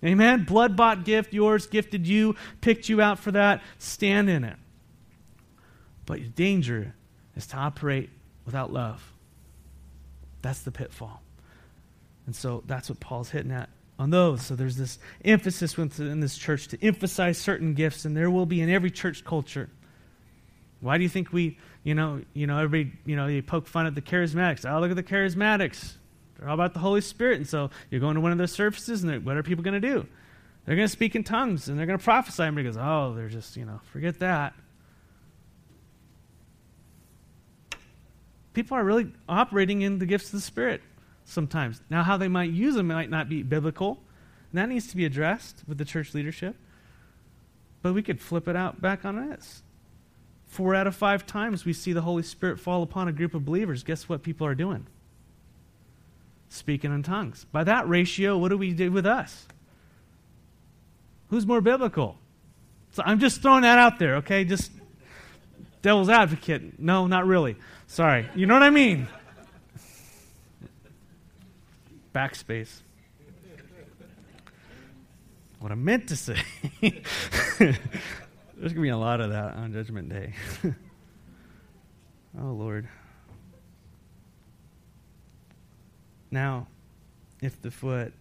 [0.05, 0.45] Amen.
[0.45, 3.63] Blood bought gift, yours, gifted you, picked you out for that.
[3.79, 4.57] Stand in it.
[6.07, 6.95] But your danger
[7.37, 8.11] is to operate
[8.45, 9.13] without love.
[10.43, 11.23] That's the pitfall.
[12.27, 13.69] And so that's what Paul's hitting at
[14.01, 14.41] on those.
[14.41, 18.63] So there's this emphasis within this church to emphasize certain gifts, and there will be
[18.63, 19.69] in every church culture.
[20.81, 23.85] Why do you think we, you know, you know, everybody, you know, you poke fun
[23.85, 24.69] at the charismatics?
[24.69, 25.93] Oh, look at the charismatics.
[26.39, 27.37] They're all about the Holy Spirit.
[27.37, 29.87] And so you're going to one of their services, and what are people going to
[29.87, 30.07] do?
[30.65, 32.43] They're going to speak in tongues, and they're going to prophesy.
[32.45, 34.55] And everybody goes, oh, they're just, you know, forget that.
[38.53, 40.83] people are really operating in the gifts of the Spirit
[41.31, 41.81] sometimes.
[41.89, 44.03] Now, how they might use them might not be biblical.
[44.51, 46.57] And that needs to be addressed with the church leadership.
[47.83, 49.63] But we could flip it out back on this.
[50.47, 53.45] Four out of five times we see the Holy Spirit fall upon a group of
[53.45, 53.85] believers.
[53.85, 54.87] Guess what people are doing?
[56.49, 57.47] Speaking in tongues.
[57.53, 59.47] By that ratio, what do we do with us?
[61.29, 62.19] Who's more biblical?
[62.91, 64.45] So I'm just throwing that out there, okay?
[64.45, 64.73] Just
[65.81, 66.81] devil's advocate.
[66.81, 67.55] No, not really.
[67.87, 68.29] Sorry.
[68.35, 69.07] You know what I mean?
[72.15, 72.83] Backspace.
[75.59, 76.43] What I meant to say.
[76.81, 76.95] There's
[77.59, 80.33] going to be a lot of that on Judgment Day.
[82.41, 82.89] oh, Lord.
[86.31, 86.67] Now,
[87.43, 88.15] if the foot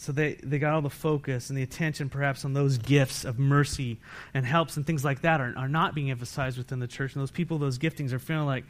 [0.00, 3.38] so they, they got all the focus and the attention perhaps on those gifts of
[3.38, 3.98] mercy
[4.32, 7.12] and helps and things like that are, are not being emphasized within the church.
[7.12, 8.64] And those people, those giftings are feeling like,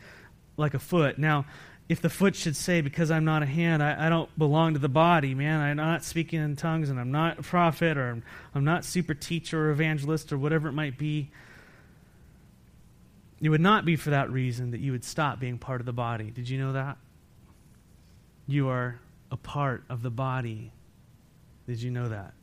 [0.56, 1.18] like a foot.
[1.18, 1.46] Now,
[1.90, 4.78] if the foot should say, because I'm not a hand, I, I don't belong to
[4.78, 8.22] the body, man, I'm not speaking in tongues and I'm not a prophet or I'm,
[8.54, 11.30] I'm not super teacher or evangelist or whatever it might be,
[13.42, 15.92] it would not be for that reason that you would stop being part of the
[15.92, 16.30] body.
[16.30, 16.96] Did you know that?
[18.46, 19.00] You are
[19.30, 20.72] a part of the body
[21.70, 22.34] did you know that?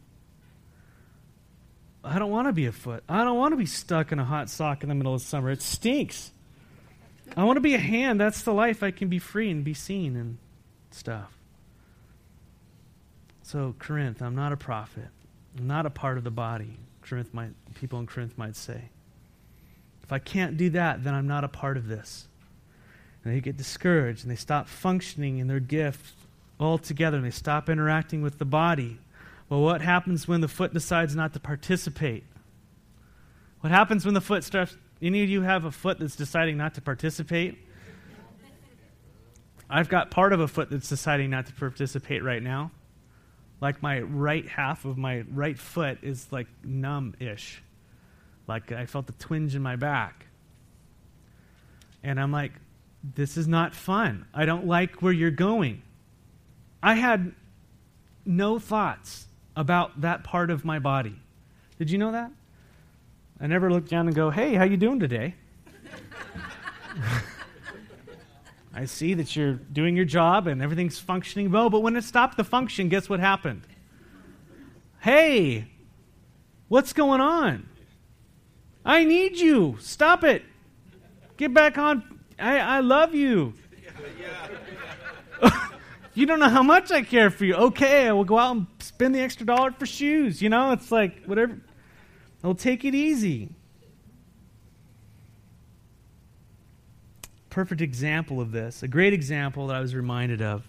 [2.02, 3.04] I don't want to be a foot.
[3.10, 5.52] I don't want to be stuck in a hot sock in the middle of summer.
[5.52, 6.32] It stinks.
[7.36, 8.20] I want to be a hand.
[8.20, 8.84] That's the life.
[8.84, 10.38] I can be free and be seen and
[10.92, 11.32] stuff.
[13.44, 15.08] So, Corinth, I'm not a prophet.
[15.58, 16.78] I'm not a part of the body.
[17.02, 18.90] Corinth might, people in Corinth might say.
[20.04, 22.28] If I can't do that, then I'm not a part of this.
[23.24, 26.14] And they get discouraged and they stop functioning in their gift
[26.60, 29.00] altogether and they stop interacting with the body.
[29.50, 32.24] Well, what happens when the foot decides not to participate?
[33.62, 34.76] What happens when the foot starts?
[35.02, 37.58] Any of you have a foot that's deciding not to participate?
[39.70, 42.72] I've got part of a foot that's deciding not to participate right now.
[43.60, 47.62] Like my right half of my right foot is like numb ish.
[48.48, 50.26] Like I felt a twinge in my back.
[52.04, 52.54] And I'm like,
[53.16, 54.26] this is not fun.
[54.34, 55.82] I don't like where you're going.
[56.82, 57.34] I had
[58.26, 61.20] no thoughts about that part of my body.
[61.78, 62.32] Did you know that?
[63.40, 65.36] I never look down and go, "Hey, how you doing today?"
[68.74, 72.38] I see that you're doing your job and everything's functioning well, but when it stopped
[72.38, 73.64] the function, guess what happened?
[75.00, 75.68] Hey,
[76.68, 77.68] what's going on?
[78.86, 79.78] I need you.
[79.80, 80.44] Stop it.
[81.38, 82.20] Get back on.
[82.40, 83.54] I, I love you.
[86.18, 87.54] You don't know how much I care for you.
[87.54, 90.42] Okay, I will go out and spend the extra dollar for shoes.
[90.42, 91.60] You know, it's like whatever.
[92.44, 93.50] I'll take it easy.
[97.50, 98.84] Perfect example of this.
[98.84, 100.64] A great example that I was reminded of.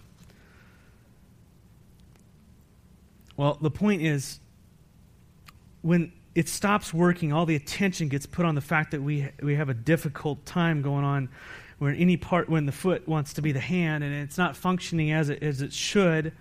[3.37, 4.41] Well, the point is
[5.83, 9.55] when it stops working, all the attention gets put on the fact that we, we
[9.55, 11.29] have a difficult time going on
[11.79, 15.13] when any part when the foot wants to be the hand and it's not functioning
[15.13, 16.33] as it, as it should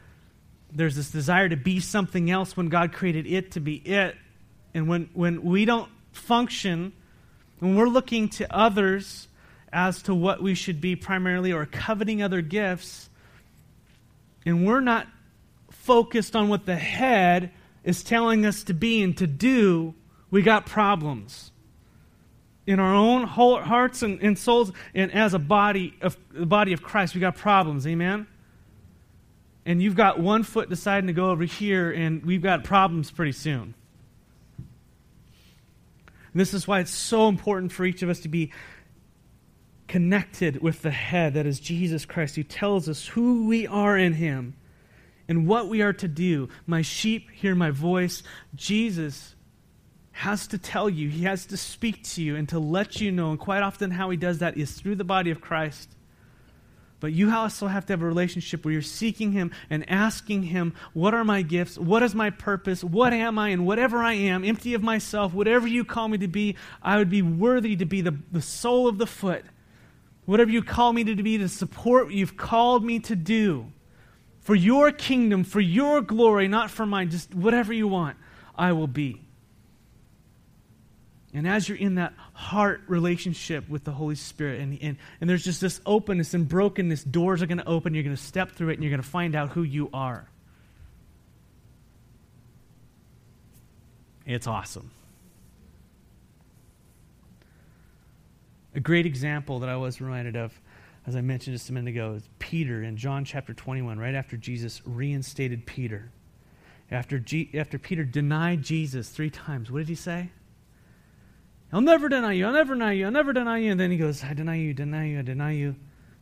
[0.74, 4.16] there's this desire to be something else when god created it to be it
[4.74, 6.94] and when, when we don't function
[7.60, 9.28] when we're looking to others
[9.72, 13.10] as to what we should be primarily or coveting other gifts
[14.46, 15.08] and we're not
[15.72, 17.52] focused on what the head
[17.84, 19.94] is telling us to be and to do,
[20.30, 21.52] we got problems.
[22.66, 26.82] In our own hearts and, and souls, and as a body of the body of
[26.82, 27.88] Christ, we got problems.
[27.88, 28.28] Amen.
[29.66, 33.32] And you've got one foot deciding to go over here, and we've got problems pretty
[33.32, 33.74] soon.
[36.38, 38.52] And this is why it's so important for each of us to be
[39.88, 44.14] connected with the head, that is Jesus Christ, who tells us who we are in
[44.14, 44.56] Him
[45.28, 46.50] and what we are to do.
[46.68, 48.22] My sheep hear my voice.
[48.54, 49.34] Jesus
[50.12, 53.32] has to tell you, He has to speak to you and to let you know.
[53.32, 55.90] And quite often, how He does that is through the body of Christ.
[57.00, 60.74] But you also have to have a relationship where you're seeking Him and asking Him,
[60.94, 61.78] What are my gifts?
[61.78, 62.84] What is my purpose?
[62.84, 63.50] What am I?
[63.50, 67.10] And whatever I am, empty of myself, whatever you call me to be, I would
[67.10, 69.46] be worthy to be the, the sole of the foot
[70.28, 73.72] whatever you call me to be, to support what you've called me to do.
[74.42, 78.18] For your kingdom, for your glory, not for mine, just whatever you want,
[78.56, 79.27] I will be.
[81.34, 85.44] And as you're in that heart relationship with the Holy Spirit, and, and, and there's
[85.44, 88.70] just this openness and brokenness, doors are going to open, you're going to step through
[88.70, 90.28] it, and you're going to find out who you are.
[94.26, 94.92] It's awesome.
[98.76, 100.54] A great example that I was reminded of,
[101.06, 104.38] as I mentioned just a minute ago, is Peter in John chapter 21, right after
[104.38, 106.12] Jesus reinstated Peter.
[106.92, 110.30] After, G- after Peter denied Jesus three times, what did he say?
[111.72, 112.46] I'll never deny you.
[112.46, 113.06] I'll never deny you.
[113.06, 113.72] I'll never deny you.
[113.72, 115.76] And then he goes, I deny you, deny you, I deny you.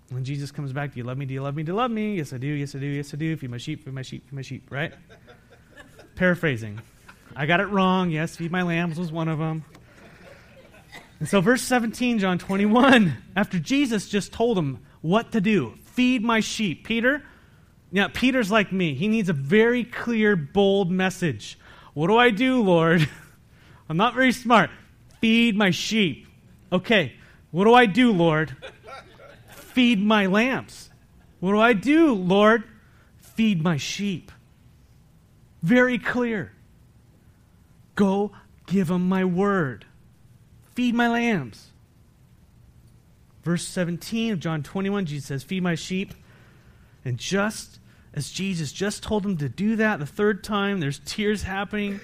[0.10, 1.26] When Jesus comes back, do you love me?
[1.26, 1.64] Do you love me?
[1.64, 2.16] Do you love me?
[2.16, 2.48] Yes, I do.
[2.48, 2.86] Yes, I do.
[2.86, 3.36] Yes, I do.
[3.38, 4.94] Feed my sheep, feed my sheep, feed my sheep, right?
[6.16, 6.80] Paraphrasing.
[7.36, 8.12] I got it wrong.
[8.12, 9.66] Yes, feed my lambs was one of them.
[11.20, 16.22] And so, verse 17, John 21, after Jesus just told him what to do feed
[16.22, 16.86] my sheep.
[16.86, 17.24] Peter,
[17.92, 18.94] yeah, Peter's like me.
[18.96, 21.58] He needs a very clear, bold message.
[21.94, 23.08] What do I do, Lord?
[23.90, 24.70] I'm not very smart.
[25.20, 26.28] Feed my sheep.
[26.72, 27.14] Okay,
[27.52, 28.56] what do I do, Lord?
[29.50, 30.90] Feed my lambs.
[31.40, 32.64] What do I do, Lord?
[33.18, 34.32] Feed my sheep.
[35.62, 36.54] Very clear.
[37.96, 38.32] Go
[38.68, 39.86] give them my word.
[40.74, 41.72] Feed my lambs.
[43.44, 46.14] Verse 17 of John 21, Jesus says, Feed my sheep.
[47.04, 47.80] And just
[48.14, 52.00] as Jesus just told him to do that the third time, there's tears happening.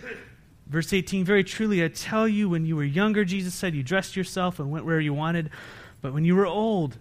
[0.71, 4.15] Verse 18, Very truly, I tell you, when you were younger, Jesus said, you dressed
[4.15, 5.49] yourself and went where you wanted.
[6.01, 6.97] But when you were old,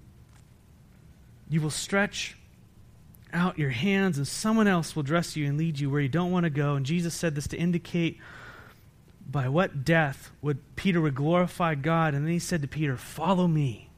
[1.49, 2.37] you will stretch
[3.33, 6.33] out your hands, and someone else will dress you and lead you where you don't
[6.33, 6.75] want to go.
[6.75, 8.19] And Jesus said this to indicate
[9.31, 12.13] by what death would Peter would glorify God.
[12.13, 13.89] And then he said to Peter, Follow me.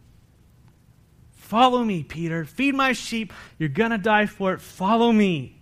[1.33, 2.45] Follow me, Peter.
[2.45, 3.33] Feed my sheep.
[3.59, 4.61] You're going to die for it.
[4.61, 5.57] Follow me.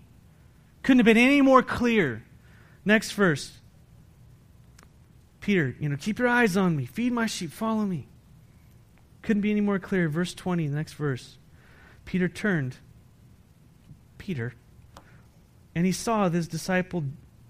[0.83, 2.25] Couldn't have been any more clear.
[2.85, 3.60] Next verse.
[5.41, 6.85] Peter, you know, keep your eyes on me.
[6.85, 7.51] Feed my sheep.
[7.51, 8.07] Follow me.
[9.23, 10.09] Couldn't be any more clear.
[10.09, 11.39] Verse 20, the next verse.
[12.05, 12.77] Peter turned.
[14.19, 14.55] Peter.
[15.75, 17.05] And he saw this disciple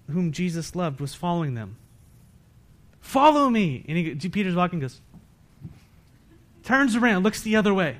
[0.09, 1.77] whom Jesus loved was following them.
[2.99, 3.83] Follow me.
[3.87, 5.01] And he, Peter's walking, goes,
[6.63, 7.97] turns around, looks the other way.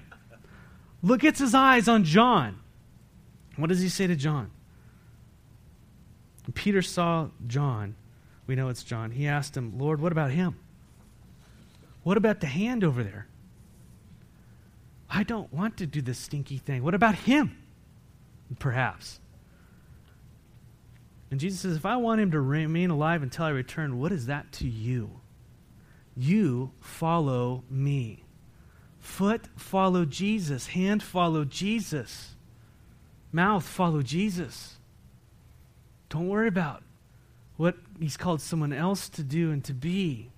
[1.04, 2.60] Look, gets his eyes on John.
[3.56, 4.52] What does he say to John?
[6.54, 7.96] Peter saw John.
[8.52, 9.12] We know it's John.
[9.12, 10.60] He asked him, Lord, what about him?
[12.04, 13.28] What about the hand over there?
[15.10, 16.84] I don't want to do this stinky thing.
[16.84, 17.56] What about him?
[18.60, 19.22] Perhaps.
[21.30, 24.26] And Jesus says, if I want him to remain alive until I return, what is
[24.26, 25.22] that to you?
[26.18, 28.26] You follow me.
[29.00, 30.68] Foot, follow Jesus.
[30.68, 32.36] Hand, follow Jesus.
[33.32, 34.76] Mouth, follow Jesus.
[36.10, 36.84] Don't worry about
[37.62, 40.32] what he's called someone else to do and to be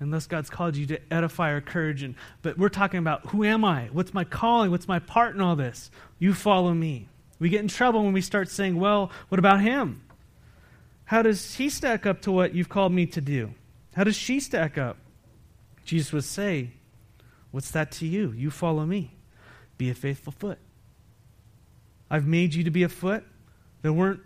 [0.00, 2.02] unless God's called you to edify or courage.
[2.02, 3.88] And, but we're talking about who am I?
[3.92, 4.72] What's my calling?
[4.72, 5.92] What's my part in all this?
[6.18, 7.08] You follow me.
[7.38, 10.02] We get in trouble when we start saying, well, what about him?
[11.04, 13.54] How does he stack up to what you've called me to do?
[13.94, 14.96] How does she stack up?
[15.84, 16.72] Jesus would say,
[17.52, 18.32] What's that to you?
[18.32, 19.14] You follow me.
[19.78, 20.58] Be a faithful foot.
[22.10, 23.24] I've made you to be a foot.
[23.82, 24.20] There weren't,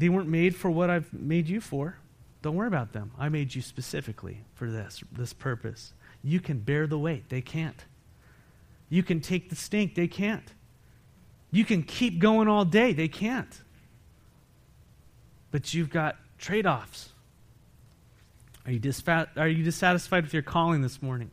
[0.00, 1.96] they weren't made for what I've made you for.
[2.42, 3.12] Don't worry about them.
[3.18, 5.92] I made you specifically for this, this purpose.
[6.22, 7.28] You can bear the weight.
[7.28, 7.84] They can't.
[8.88, 9.94] You can take the stink.
[9.94, 10.52] They can't.
[11.50, 12.92] You can keep going all day.
[12.92, 13.60] They can't
[15.50, 17.10] but you've got trade offs.
[18.66, 21.30] Are you, disfat- are you dissatisfied with your calling this morning?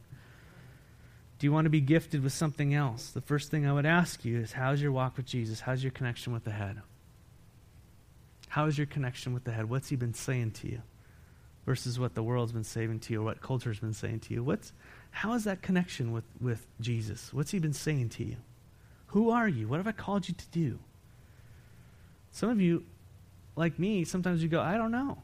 [1.39, 3.11] Do you want to be gifted with something else?
[3.11, 5.59] The first thing I would ask you is how's your walk with Jesus?
[5.61, 6.81] How's your connection with the head?
[8.57, 9.69] How is your connection with the head?
[9.69, 10.81] What's he been saying to you?
[11.67, 14.43] Versus what the world's been saying to you or what culture's been saying to you.
[14.43, 14.73] What's
[15.11, 17.31] how is that connection with, with Jesus?
[17.31, 18.37] What's he been saying to you?
[19.09, 19.67] Who are you?
[19.67, 20.79] What have I called you to do?
[22.31, 22.83] Some of you,
[23.55, 25.19] like me, sometimes you go, I don't know.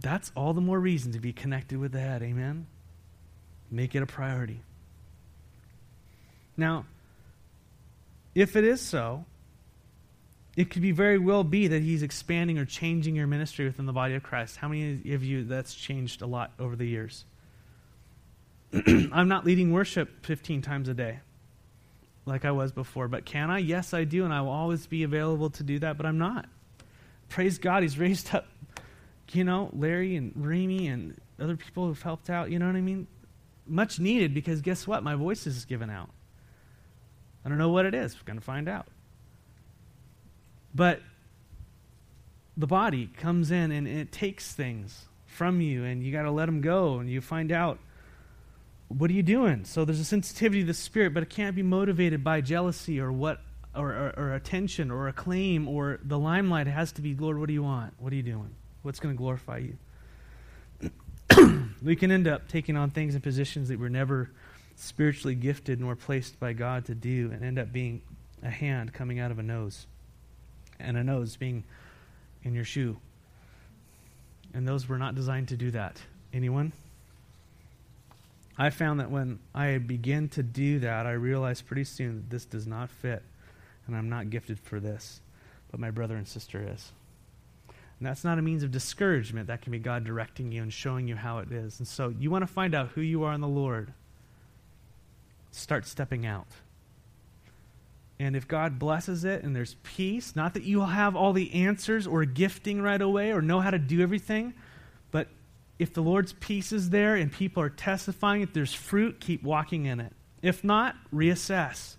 [0.00, 2.22] That's all the more reason to be connected with the head.
[2.22, 2.68] Amen?
[3.68, 4.60] Make it a priority.
[6.56, 6.86] Now,
[8.32, 9.24] if it is so,
[10.56, 13.92] it could be very well be that he's expanding or changing your ministry within the
[13.92, 14.56] body of Christ.
[14.56, 17.26] How many of you that's changed a lot over the years?
[18.86, 21.20] I'm not leading worship 15 times a day
[22.24, 23.58] like I was before, but can I?
[23.58, 26.46] Yes, I do, and I will always be available to do that, but I'm not.
[27.28, 28.46] Praise God, he's raised up,
[29.32, 32.80] you know, Larry and Remy and other people who've helped out, you know what I
[32.80, 33.06] mean?
[33.66, 35.02] Much needed because guess what?
[35.02, 36.08] My voice is given out.
[37.44, 38.14] I don't know what it is.
[38.14, 38.86] We're going to find out.
[40.76, 41.00] But
[42.54, 46.46] the body comes in and it takes things from you, and you got to let
[46.46, 47.78] them go, and you find out
[48.88, 49.64] what are you doing?
[49.64, 53.10] So there's a sensitivity to the spirit, but it can't be motivated by jealousy or
[53.10, 53.40] what
[53.74, 56.66] or, or, or, attention or acclaim or the limelight.
[56.66, 57.94] It has to be, Lord, what do you want?
[57.98, 58.54] What are you doing?
[58.82, 59.76] What's going to glorify you?
[61.82, 64.30] we can end up taking on things and positions that we're never
[64.76, 68.00] spiritually gifted nor placed by God to do and end up being
[68.42, 69.86] a hand coming out of a nose
[70.78, 71.64] and a nose being
[72.42, 72.96] in your shoe.
[74.54, 76.00] And those were not designed to do that.
[76.32, 76.72] Anyone?
[78.58, 82.46] I found that when I begin to do that, I realize pretty soon that this
[82.46, 83.22] does not fit
[83.86, 85.20] and I'm not gifted for this,
[85.70, 86.92] but my brother and sister is.
[87.98, 89.46] And that's not a means of discouragement.
[89.46, 91.78] That can be God directing you and showing you how it is.
[91.78, 93.92] And so you want to find out who you are in the Lord
[95.50, 96.48] start stepping out.
[98.18, 102.06] And if God blesses it and there's peace, not that you'll have all the answers
[102.06, 104.54] or gifting right away or know how to do everything,
[105.10, 105.28] but
[105.78, 109.84] if the Lord's peace is there and people are testifying, if there's fruit, keep walking
[109.84, 110.12] in it.
[110.40, 111.96] If not, reassess.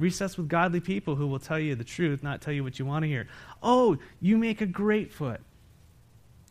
[0.00, 2.86] Reassess with godly people who will tell you the truth, not tell you what you
[2.86, 3.26] want to hear.
[3.62, 5.40] Oh, you make a great foot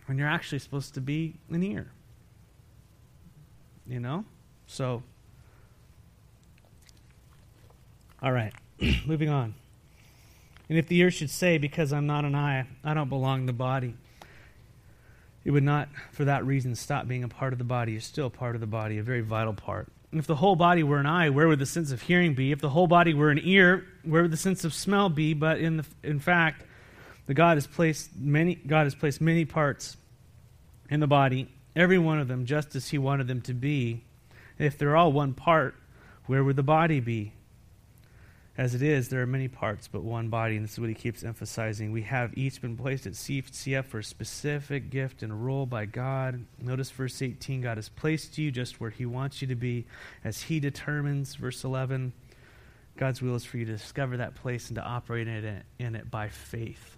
[0.08, 1.91] when you're actually supposed to be an ear.
[3.88, 4.26] You know?
[4.68, 5.04] So
[8.22, 8.53] All right,
[9.05, 9.55] moving on.
[10.69, 13.45] And if the ear should say, Because I'm not an eye, I don't belong to
[13.47, 13.95] the body,
[15.43, 17.93] it would not, for that reason, stop being a part of the body.
[17.93, 19.88] You're still a part of the body, a very vital part.
[20.11, 22.51] And if the whole body were an eye, where would the sense of hearing be?
[22.51, 25.34] If the whole body were an ear, where would the sense of smell be?
[25.34, 26.63] But in, the, in fact,
[27.26, 29.97] the God has placed many God has placed many parts
[30.89, 34.03] in the body, every one of them just as He wanted them to be.
[34.59, 35.76] If they're all one part,
[36.26, 37.34] where would the body be?
[38.62, 40.93] As it is, there are many parts, but one body, and this is what he
[40.93, 41.91] keeps emphasizing.
[41.91, 46.45] We have each been placed at CF for a specific gift and role by God.
[46.62, 49.88] Notice verse 18 God has placed you just where he wants you to be
[50.24, 51.34] as he determines.
[51.34, 52.14] Verse 11
[52.97, 55.95] God's will is for you to discover that place and to operate in it, in
[55.95, 56.97] it by faith.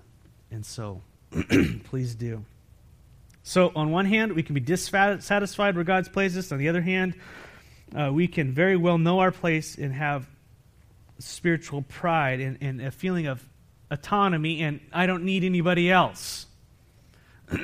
[0.51, 1.01] And so,
[1.86, 2.43] please do.
[3.43, 6.51] So, on one hand, we can be dissatisfied where God's placed us.
[6.51, 7.16] On the other hand,
[7.97, 10.28] uh, we can very well know our place and have
[11.24, 13.43] spiritual pride and, and a feeling of
[13.89, 16.47] autonomy and I don't need anybody else.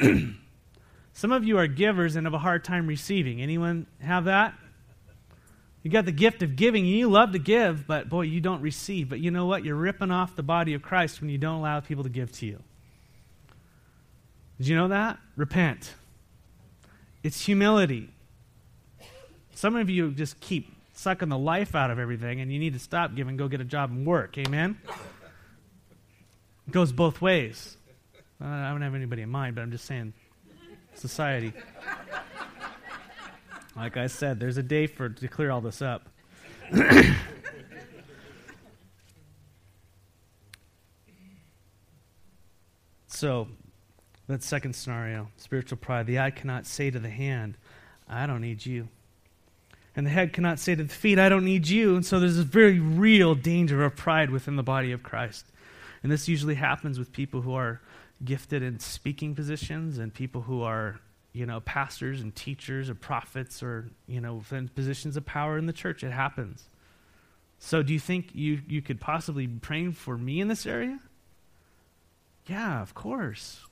[1.14, 3.42] Some of you are givers and have a hard time receiving.
[3.42, 4.54] Anyone have that?
[5.84, 8.62] You got the gift of giving and you love to give, but boy, you don't
[8.62, 9.10] receive.
[9.10, 9.64] But you know what?
[9.66, 12.46] You're ripping off the body of Christ when you don't allow people to give to
[12.46, 12.60] you.
[14.58, 15.20] Did you know that?
[15.36, 15.94] Repent.
[17.24, 18.10] It's humility.
[19.56, 22.80] Some of you just keep sucking the life out of everything, and you need to
[22.80, 24.38] stop giving, go get a job and work.
[24.38, 24.78] Amen?
[26.68, 27.78] It goes both ways.
[28.42, 30.14] Uh, I don't have anybody in mind, but I'm just saying
[30.96, 31.54] society.
[33.76, 36.10] Like I said, there's a day for to clear all this up.
[43.08, 43.48] so,
[44.28, 46.08] that second scenario, spiritual pride.
[46.08, 47.58] The eye cannot say to the hand,
[48.08, 48.90] I don't need you.
[50.00, 51.98] And the head cannot say to the feet, I don't need you.
[51.98, 55.46] And so there's a very real danger of pride within the body of Christ.
[56.02, 57.82] And this usually happens with people who are
[58.24, 61.02] gifted in speaking positions and people who are,
[61.34, 65.66] you know, pastors and teachers or prophets or, you know, in positions of power in
[65.66, 66.02] the church.
[66.02, 66.70] It happens.
[67.60, 71.02] So do you think you, you could possibly be praying for me in this area?
[72.46, 73.66] Yeah, of course.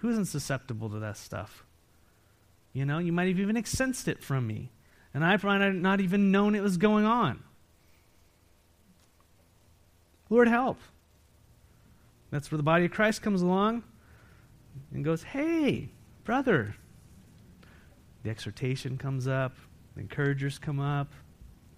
[0.00, 1.64] Who isn't susceptible to that stuff?
[2.74, 4.70] You know, you might have even sensed it from me.
[5.16, 7.42] And I might not even known it was going on.
[10.28, 10.78] Lord, help.
[12.30, 13.82] That's where the body of Christ comes along
[14.92, 15.88] and goes, Hey,
[16.24, 16.76] brother.
[18.24, 19.56] The exhortation comes up,
[19.94, 21.10] the encouragers come up.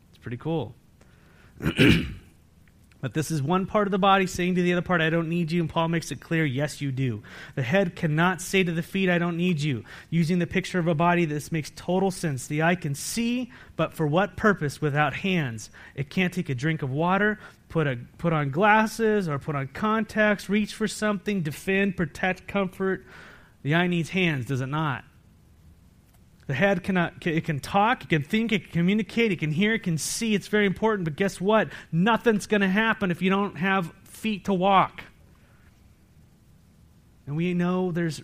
[0.08, 0.74] It's pretty cool.
[3.00, 5.28] But this is one part of the body saying to the other part, I don't
[5.28, 5.60] need you.
[5.60, 7.22] And Paul makes it clear, yes, you do.
[7.54, 9.84] The head cannot say to the feet, I don't need you.
[10.10, 12.48] Using the picture of a body, this makes total sense.
[12.48, 15.70] The eye can see, but for what purpose without hands?
[15.94, 17.38] It can't take a drink of water,
[17.68, 23.06] put, a, put on glasses, or put on contacts, reach for something, defend, protect, comfort.
[23.62, 25.04] The eye needs hands, does it not?
[26.48, 29.74] The head cannot, it can talk, it can think, it can communicate, it can hear,
[29.74, 30.34] it can see.
[30.34, 31.04] It's very important.
[31.04, 31.68] But guess what?
[31.92, 35.02] Nothing's going to happen if you don't have feet to walk.
[37.26, 38.22] And we know there's,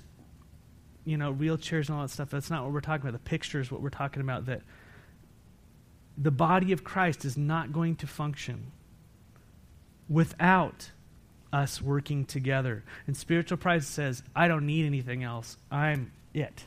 [1.05, 2.31] you know, wheelchairs and all that stuff.
[2.31, 3.13] That's not what we're talking about.
[3.13, 4.47] The picture is what we're talking about.
[4.47, 4.63] That
[6.17, 8.73] the body of Christ is not going to function
[10.09, 10.91] without
[11.53, 12.85] us working together.
[13.07, 15.59] And spiritual pride says, I don't need anything else.
[15.71, 16.65] I'm it.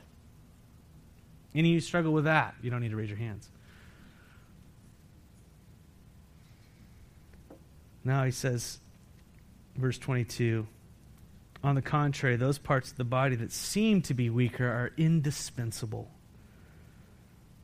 [1.58, 2.54] Any of you struggle with that?
[2.62, 3.50] You don't need to raise your hands.
[8.04, 8.80] Now he says,
[9.76, 10.68] verse 22
[11.64, 16.12] On the contrary, those parts of the body that seem to be weaker are indispensable.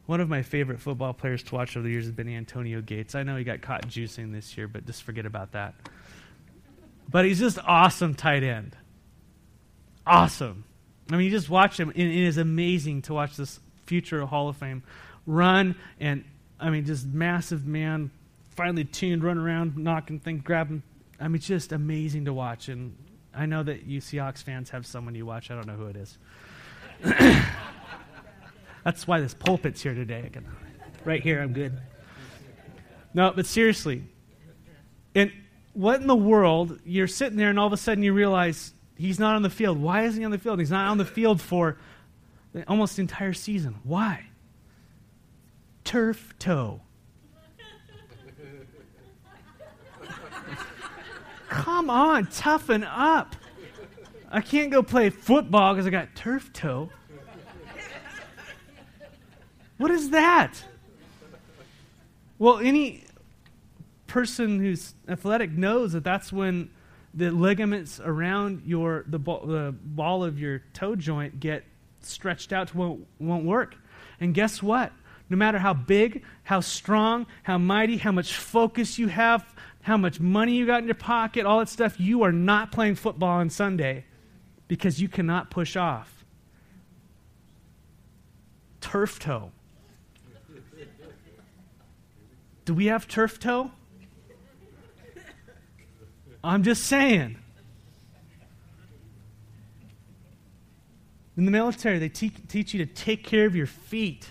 [0.07, 3.13] One of my favorite football players to watch over the years has been Antonio Gates.
[3.13, 5.75] I know he got caught juicing this year, but just forget about that.
[7.09, 8.75] But he's just awesome tight end.
[10.05, 10.63] Awesome.
[11.11, 14.49] I mean, you just watch him, and it is amazing to watch this future Hall
[14.49, 14.83] of Fame
[15.25, 15.75] run.
[15.99, 16.23] And
[16.59, 18.11] I mean, just massive man,
[18.49, 20.83] finely tuned, run around, knocking things, grabbing.
[21.19, 22.69] I mean, just amazing to watch.
[22.69, 22.95] And
[23.33, 25.51] I know that you Seahawks fans have someone you watch.
[25.51, 26.17] I don't know who it is.
[28.83, 30.29] That's why this pulpit's here today.
[30.31, 30.45] Can,
[31.05, 31.79] right here, I'm good.
[33.13, 34.03] No, but seriously.
[35.15, 35.31] And
[35.73, 36.79] what in the world?
[36.83, 39.79] You're sitting there, and all of a sudden you realize he's not on the field.
[39.79, 40.59] Why is he on the field?
[40.59, 41.77] He's not on the field for
[42.67, 43.75] almost the entire season.
[43.83, 44.25] Why?
[45.83, 46.81] Turf toe.
[51.49, 53.35] Come on, toughen up.
[54.31, 56.89] I can't go play football because I got turf toe.
[59.77, 60.53] What is that?
[62.39, 63.03] Well, any
[64.07, 66.69] person who's athletic knows that that's when
[67.13, 71.63] the ligaments around your the ball, the ball of your toe joint get
[72.05, 73.75] stretched out to won't, won't work.
[74.19, 74.91] And guess what?
[75.29, 79.45] No matter how big, how strong, how mighty, how much focus you have,
[79.81, 82.95] how much money you got in your pocket, all that stuff, you are not playing
[82.95, 84.05] football on Sunday
[84.67, 86.25] because you cannot push off.
[88.81, 89.51] Turf toe.
[92.65, 93.71] Do we have turf toe?
[96.43, 97.37] I'm just saying.
[101.35, 104.27] In the military, they te- teach you to take care of your feet.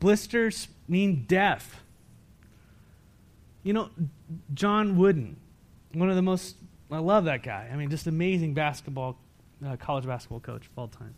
[0.00, 1.80] Blisters mean death.
[3.62, 3.90] You know,
[4.52, 5.36] John Wooden,
[5.92, 6.56] one of the most,
[6.90, 7.70] I love that guy.
[7.72, 9.18] I mean, just amazing basketball,
[9.64, 11.14] uh, college basketball coach of all time.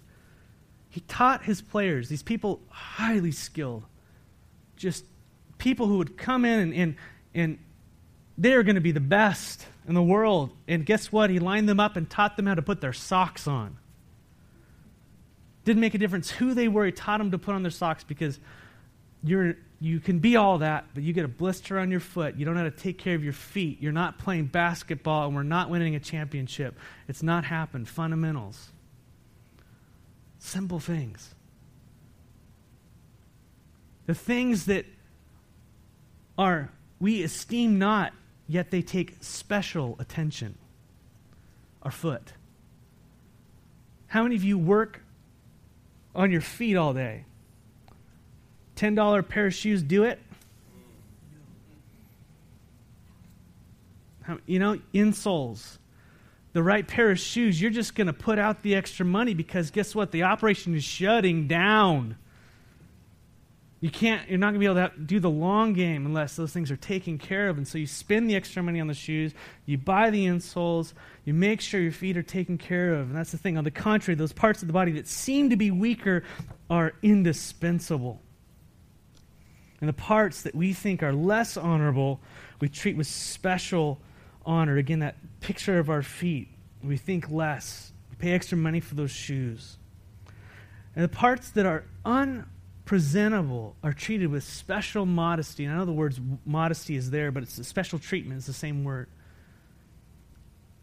[0.91, 3.85] He taught his players, these people highly skilled,
[4.77, 5.05] just
[5.59, 6.97] people who would come in and, and,
[7.35, 7.59] and
[8.39, 10.51] they're going to be the best in the world.
[10.69, 11.31] And guess what?
[11.31, 13.79] He lined them up and taught them how to put their socks on.
[15.65, 16.87] Didn't make a difference who they were.
[16.87, 18.39] He taught them to put on their socks because
[19.23, 22.37] you're, you can be all that, but you get a blister on your foot.
[22.37, 23.81] You don't know how to take care of your feet.
[23.81, 26.79] You're not playing basketball, and we're not winning a championship.
[27.09, 27.89] It's not happened.
[27.89, 28.71] Fundamentals.
[30.39, 31.35] Simple things.
[34.07, 34.85] The things that
[36.37, 38.13] are we esteem not,
[38.47, 40.57] yet they take special attention.
[41.83, 42.33] Our foot.
[44.07, 45.04] How many of you work
[46.15, 47.25] on your feet all day.
[48.77, 50.19] $10 pair of shoes do it?
[54.47, 55.79] You know, insoles.
[56.55, 59.71] The right pair of shoes, you're just going to put out the extra money because
[59.71, 60.13] guess what?
[60.13, 62.17] The operation is shutting down.
[63.85, 66.55] You can't, you're not going to be able to do the long game unless those
[66.55, 67.59] things are taken care of.
[67.59, 69.35] And so you spend the extra money on the shoes,
[69.67, 70.95] you buy the insoles,
[71.27, 73.09] you make sure your feet are taken care of.
[73.09, 73.59] And that's the thing.
[73.59, 76.25] On the contrary, those parts of the body that seem to be weaker
[76.71, 78.23] are indispensable.
[79.81, 82.23] And the parts that we think are less honorable,
[82.61, 84.01] we treat with special
[84.47, 84.79] honor.
[84.79, 86.49] Again, that picture of our feet,
[86.83, 87.93] we think less.
[88.09, 89.77] We pay extra money for those shoes.
[90.97, 92.47] And the parts that are un
[92.85, 95.65] presentable are treated with special modesty.
[95.65, 98.39] And I know the word modesty is there, but it's a special treatment.
[98.39, 99.09] It's the same word.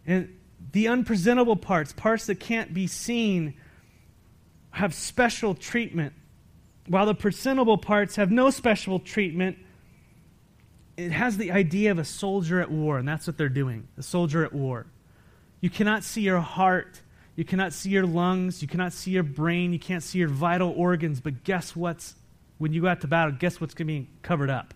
[0.05, 0.37] And
[0.71, 3.53] the unpresentable parts, parts that can't be seen,
[4.71, 6.13] have special treatment,
[6.87, 9.57] while the presentable parts have no special treatment.
[10.97, 14.03] It has the idea of a soldier at war, and that's what they're doing a
[14.03, 14.87] soldier at war.
[15.59, 17.01] You cannot see your heart
[17.41, 18.61] you cannot see your lungs.
[18.61, 19.73] You cannot see your brain.
[19.73, 21.19] You can't see your vital organs.
[21.19, 22.13] But guess what's,
[22.59, 24.75] when you go out to battle, guess what's going to be covered up?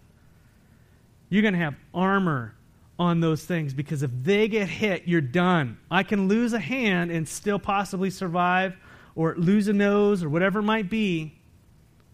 [1.29, 2.55] You're going to have armor
[2.97, 5.77] on those things because if they get hit, you're done.
[5.91, 8.75] I can lose a hand and still possibly survive,
[9.13, 11.35] or lose a nose, or whatever it might be.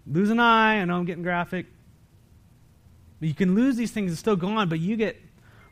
[0.05, 0.81] Lose an eye.
[0.81, 1.65] I know I'm getting graphic.
[3.21, 5.15] But you can lose these things and still go on, but you get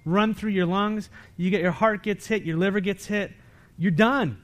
[0.05, 3.33] run through your lungs, you get your heart gets hit, your liver gets hit,
[3.77, 4.41] you're done.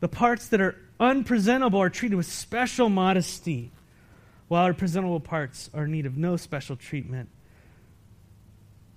[0.00, 3.70] The parts that are unpresentable are treated with special modesty,
[4.48, 7.28] while our presentable parts are in need of no special treatment.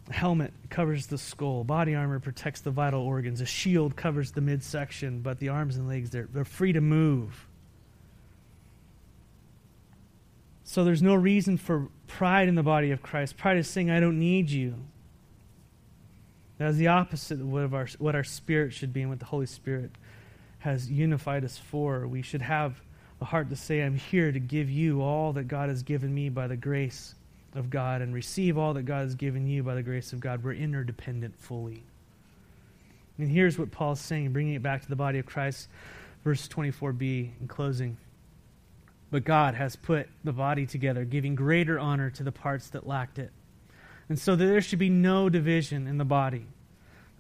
[0.10, 1.64] A helmet covers the skull.
[1.64, 3.42] Body armor protects the vital organs.
[3.42, 7.48] A shield covers the midsection, but the arms and legs, they're, they're free to move.
[10.64, 13.38] So there's no reason for pride in the body of Christ.
[13.38, 14.76] Pride is saying, I don't need you.
[16.58, 19.26] That is the opposite of what, our, what our spirit should be and what the
[19.26, 19.92] Holy Spirit
[20.62, 22.08] has unified us for.
[22.08, 22.82] We should have
[23.20, 26.30] a heart to say, I'm here to give you all that God has given me
[26.30, 27.16] by the grace
[27.54, 30.44] of God and receive all that God has given you by the grace of God.
[30.44, 31.84] We're interdependent fully.
[33.18, 35.68] And here's what Paul's saying, bringing it back to the body of Christ,
[36.24, 37.98] verse 24b in closing.
[39.12, 43.20] But God has put the body together, giving greater honor to the parts that lacked
[43.20, 43.32] it.
[44.10, 46.46] And so that there should be no division in the body,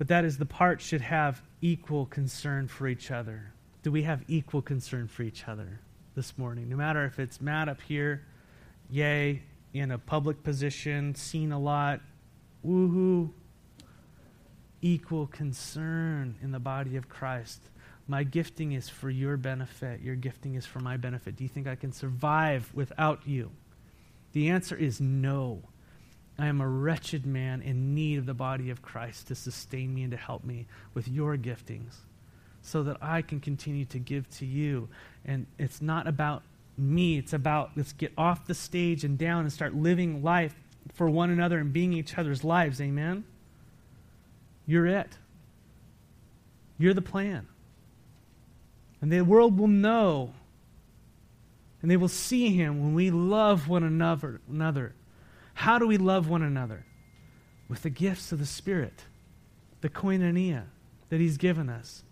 [0.01, 3.53] but that is, the part should have equal concern for each other?
[3.83, 5.79] Do we have equal concern for each other
[6.15, 6.69] this morning?
[6.69, 8.25] No matter if it's Matt up here,
[8.89, 9.43] yay,
[9.75, 12.01] in a public position, seen a lot,
[12.65, 13.29] woohoo.
[14.81, 17.61] Equal concern in the body of Christ.
[18.07, 20.01] My gifting is for your benefit.
[20.01, 21.35] Your gifting is for my benefit.
[21.35, 23.51] Do you think I can survive without you?
[24.31, 25.61] The answer is no.
[26.39, 30.03] I am a wretched man in need of the body of Christ to sustain me
[30.03, 31.97] and to help me with your giftings
[32.61, 34.89] so that I can continue to give to you.
[35.25, 36.43] And it's not about
[36.77, 40.55] me, it's about let's get off the stage and down and start living life
[40.93, 42.81] for one another and being each other's lives.
[42.81, 43.23] Amen?
[44.65, 45.17] You're it.
[46.77, 47.47] You're the plan.
[49.01, 50.33] And the world will know
[51.81, 54.39] and they will see him when we love one another.
[54.49, 54.93] another
[55.61, 56.87] how do we love one another?
[57.69, 59.05] With the gifts of the Spirit,
[59.81, 60.63] the koinonia
[61.09, 62.03] that He's given us.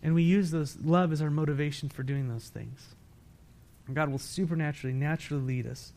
[0.00, 2.94] And we use those love as our motivation for doing those things.
[3.88, 5.92] And God will supernaturally, naturally lead us.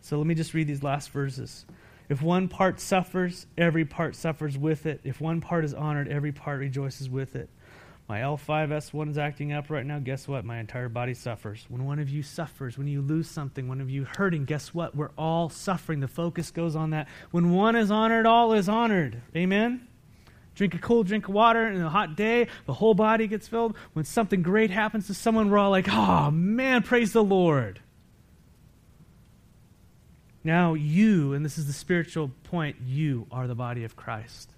[0.00, 1.66] So let me just read these last verses.
[2.08, 5.00] If one part suffers, every part suffers with it.
[5.04, 7.48] If one part is honored, every part rejoices with it.
[8.06, 9.98] My L5S1 is acting up right now.
[9.98, 10.44] Guess what?
[10.44, 11.64] My entire body suffers.
[11.68, 14.94] When one of you suffers, when you lose something, one of you hurting, guess what?
[14.94, 16.00] We're all suffering.
[16.00, 17.08] The focus goes on that.
[17.30, 19.22] When one is honored, all is honored.
[19.34, 19.88] Amen?
[20.54, 23.76] Drink a cool drink of water in a hot day, the whole body gets filled.
[23.94, 27.80] When something great happens to someone, we're all like, oh man, praise the Lord.
[30.44, 34.50] Now, you, and this is the spiritual point, you are the body of Christ.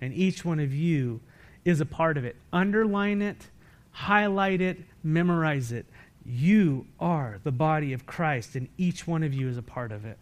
[0.00, 1.20] And each one of you
[1.64, 2.36] is a part of it.
[2.52, 3.48] Underline it,
[3.92, 5.86] highlight it, memorize it.
[6.24, 10.04] You are the body of Christ, and each one of you is a part of
[10.04, 10.18] it.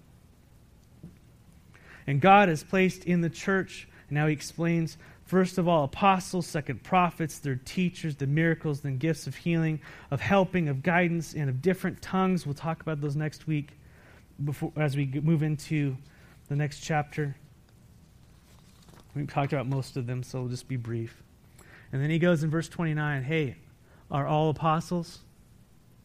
[2.06, 6.46] And God has placed in the church, and now he explains, first of all, apostles,
[6.46, 9.80] second, prophets, third, teachers, the miracles, then gifts of healing,
[10.10, 12.46] of helping, of guidance, and of different tongues.
[12.46, 13.72] We'll talk about those next week
[14.42, 15.96] before, as we move into
[16.48, 17.36] the next chapter.
[19.14, 21.22] We've talked about most of them, so we'll just be brief.
[21.92, 23.56] And then he goes in verse 29 Hey,
[24.10, 25.20] are all apostles?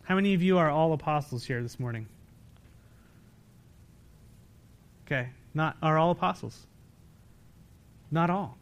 [0.03, 2.07] How many of you are all apostles here this morning?
[5.05, 6.65] Okay, not are all apostles?
[8.11, 8.57] Not all.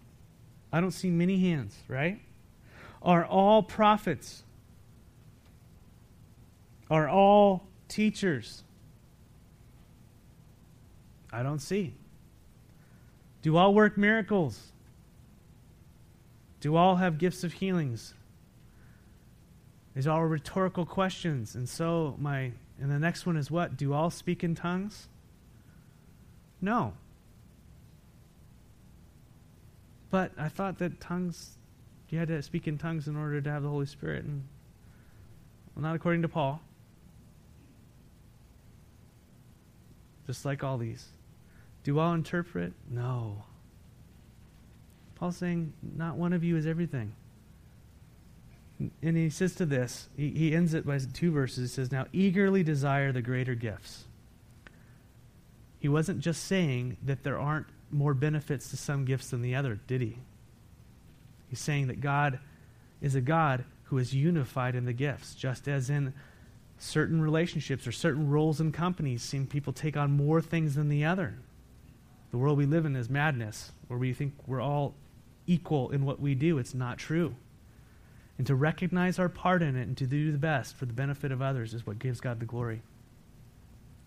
[0.72, 2.20] I don't see many hands, right?
[3.02, 4.44] Are all prophets?
[6.90, 8.64] Are all teachers?
[11.32, 11.94] I don't see.
[13.42, 14.71] Do all work miracles?
[16.62, 18.14] Do all have gifts of healings?
[19.96, 21.56] These are all rhetorical questions.
[21.56, 23.76] And so my and the next one is what?
[23.78, 25.10] Do all speak in tongues?
[26.62, 26.94] No.
[30.10, 31.58] But I thought that tongues
[32.10, 34.44] you had to speak in tongues in order to have the Holy Spirit and
[35.76, 36.62] well, not according to Paul.
[40.28, 41.08] Just like all these.
[41.84, 42.74] Do all interpret?
[42.90, 43.44] No.
[45.22, 47.14] Paul's saying, not one of you is everything.
[49.04, 51.70] And he says to this, he, he ends it by two verses.
[51.70, 54.06] He says, Now eagerly desire the greater gifts.
[55.78, 59.80] He wasn't just saying that there aren't more benefits to some gifts than the other,
[59.86, 60.18] did he?
[61.50, 62.40] He's saying that God
[63.00, 66.16] is a God who is unified in the gifts, just as in
[66.80, 71.06] certain relationships or certain roles in companies, seeing people take on more things than the
[71.06, 71.36] other.
[72.32, 74.96] The world we live in is madness, where we think we're all
[75.48, 76.58] equal in what we do.
[76.58, 77.36] It's not true.
[78.38, 81.32] And to recognize our part in it and to do the best for the benefit
[81.32, 82.82] of others is what gives God the glory.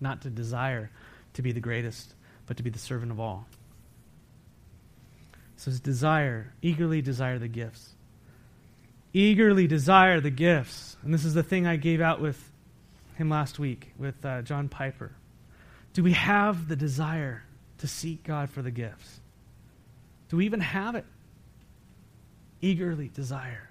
[0.00, 0.90] Not to desire
[1.34, 2.14] to be the greatest,
[2.46, 3.46] but to be the servant of all.
[5.56, 7.90] So his desire, eagerly desire the gifts.
[9.12, 10.96] Eagerly desire the gifts.
[11.02, 12.50] And this is the thing I gave out with
[13.14, 15.12] him last week, with uh, John Piper.
[15.92, 17.44] Do we have the desire
[17.78, 19.20] to seek God for the gifts?
[20.28, 21.04] Do we even have it?
[22.64, 23.68] Eagerly desire,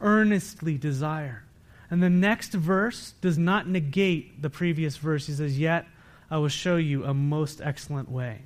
[0.00, 1.44] earnestly desire.
[1.90, 5.26] And the next verse does not negate the previous verse.
[5.26, 5.86] He says, Yet
[6.30, 8.42] I will show you a most excellent way.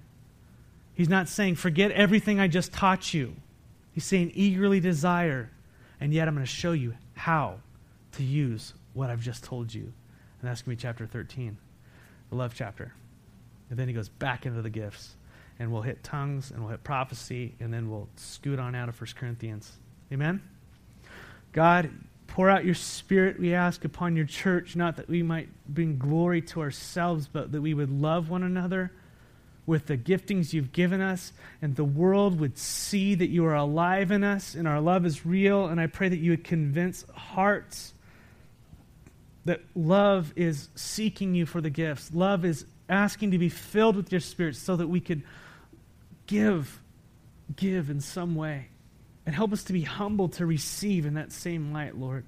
[0.95, 3.37] He's not saying, Forget everything I just taught you.
[3.93, 5.51] He's saying, Eagerly desire,
[6.01, 7.61] and yet I'm going to show you how
[8.13, 9.83] to use what I've just told you.
[9.83, 11.57] And that's going to be chapter 13,
[12.31, 12.93] the love chapter.
[13.71, 15.15] And then he goes back into the gifts.
[15.59, 19.01] And we'll hit tongues and we'll hit prophecy, and then we'll scoot on out of
[19.01, 19.71] 1 Corinthians.
[20.13, 20.43] Amen?
[21.53, 21.91] God,
[22.27, 26.43] pour out your spirit, we ask, upon your church, not that we might bring glory
[26.43, 28.91] to ourselves, but that we would love one another
[29.67, 31.33] with the giftings you've given us,
[31.63, 35.25] and the world would see that you are alive in us and our love is
[35.25, 35.67] real.
[35.67, 37.95] And I pray that you would convince hearts
[39.47, 42.13] that love is seeking you for the gifts.
[42.13, 45.23] Love is asking to be filled with your spirit so that we could
[46.27, 46.81] give,
[47.55, 48.69] give in some way.
[49.27, 52.25] And help us to be humble to receive in that same light, Lord.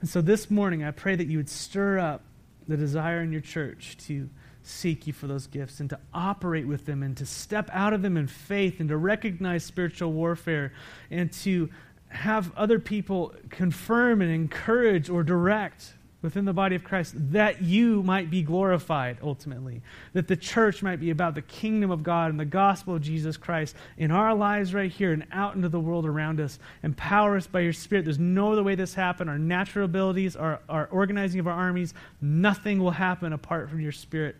[0.00, 2.22] And so this morning, I pray that you would stir up
[2.68, 4.28] the desire in your church to
[4.62, 8.02] seek you for those gifts and to operate with them and to step out of
[8.02, 10.72] them in faith and to recognize spiritual warfare
[11.10, 11.70] and to
[12.08, 18.02] have other people confirm and encourage or direct within the body of Christ that you
[18.02, 19.82] might be glorified ultimately.
[20.14, 23.36] That the church might be about the kingdom of God and the gospel of Jesus
[23.36, 26.58] Christ in our lives right here and out into the world around us.
[26.82, 28.04] Empower us by your Spirit.
[28.04, 29.28] There's no other way this happen.
[29.28, 33.92] Our natural abilities, our, our organizing of our armies, nothing will happen apart from your
[33.92, 34.34] Spirit.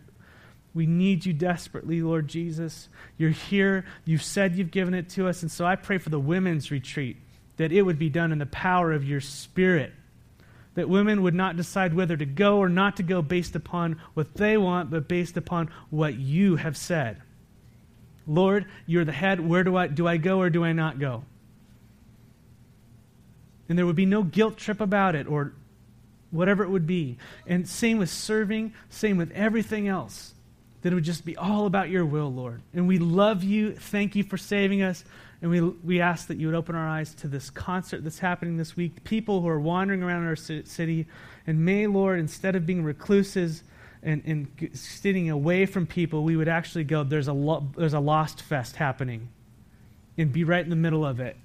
[0.73, 2.89] We need you desperately, Lord Jesus.
[3.17, 3.85] You're here.
[4.05, 5.41] You've said you've given it to us.
[5.41, 7.17] And so I pray for the women's retreat
[7.57, 9.93] that it would be done in the power of your Spirit
[10.79, 14.33] that women would not decide whether to go or not to go based upon what
[14.35, 17.21] they want, but based upon what you have said.
[18.25, 19.45] Lord, you're the head.
[19.45, 21.25] Where do I do I go or do I not go?
[23.67, 25.51] And there would be no guilt trip about it or
[26.31, 27.17] whatever it would be.
[27.45, 30.33] And same with serving, same with everything else.
[30.81, 32.61] That it would just be all about your will, Lord.
[32.73, 33.73] And we love you.
[33.75, 35.03] Thank you for saving us.
[35.41, 38.57] And we, we ask that you would open our eyes to this concert that's happening
[38.57, 41.07] this week, people who are wandering around our city.
[41.47, 43.63] And may, Lord, instead of being recluses
[44.03, 47.99] and, and sitting away from people, we would actually go, there's a, lo- there's a
[47.99, 49.29] lost fest happening,
[50.17, 51.37] and be right in the middle of it.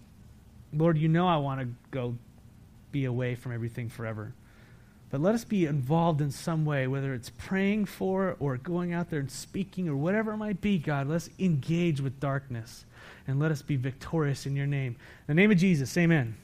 [0.72, 2.16] Lord, you know I want to go
[2.90, 4.32] be away from everything forever.
[5.14, 9.10] But let us be involved in some way, whether it's praying for or going out
[9.10, 11.06] there and speaking or whatever it might be, God.
[11.06, 12.84] Let's engage with darkness
[13.28, 14.96] and let us be victorious in your name.
[15.28, 16.34] In the name of Jesus, amen.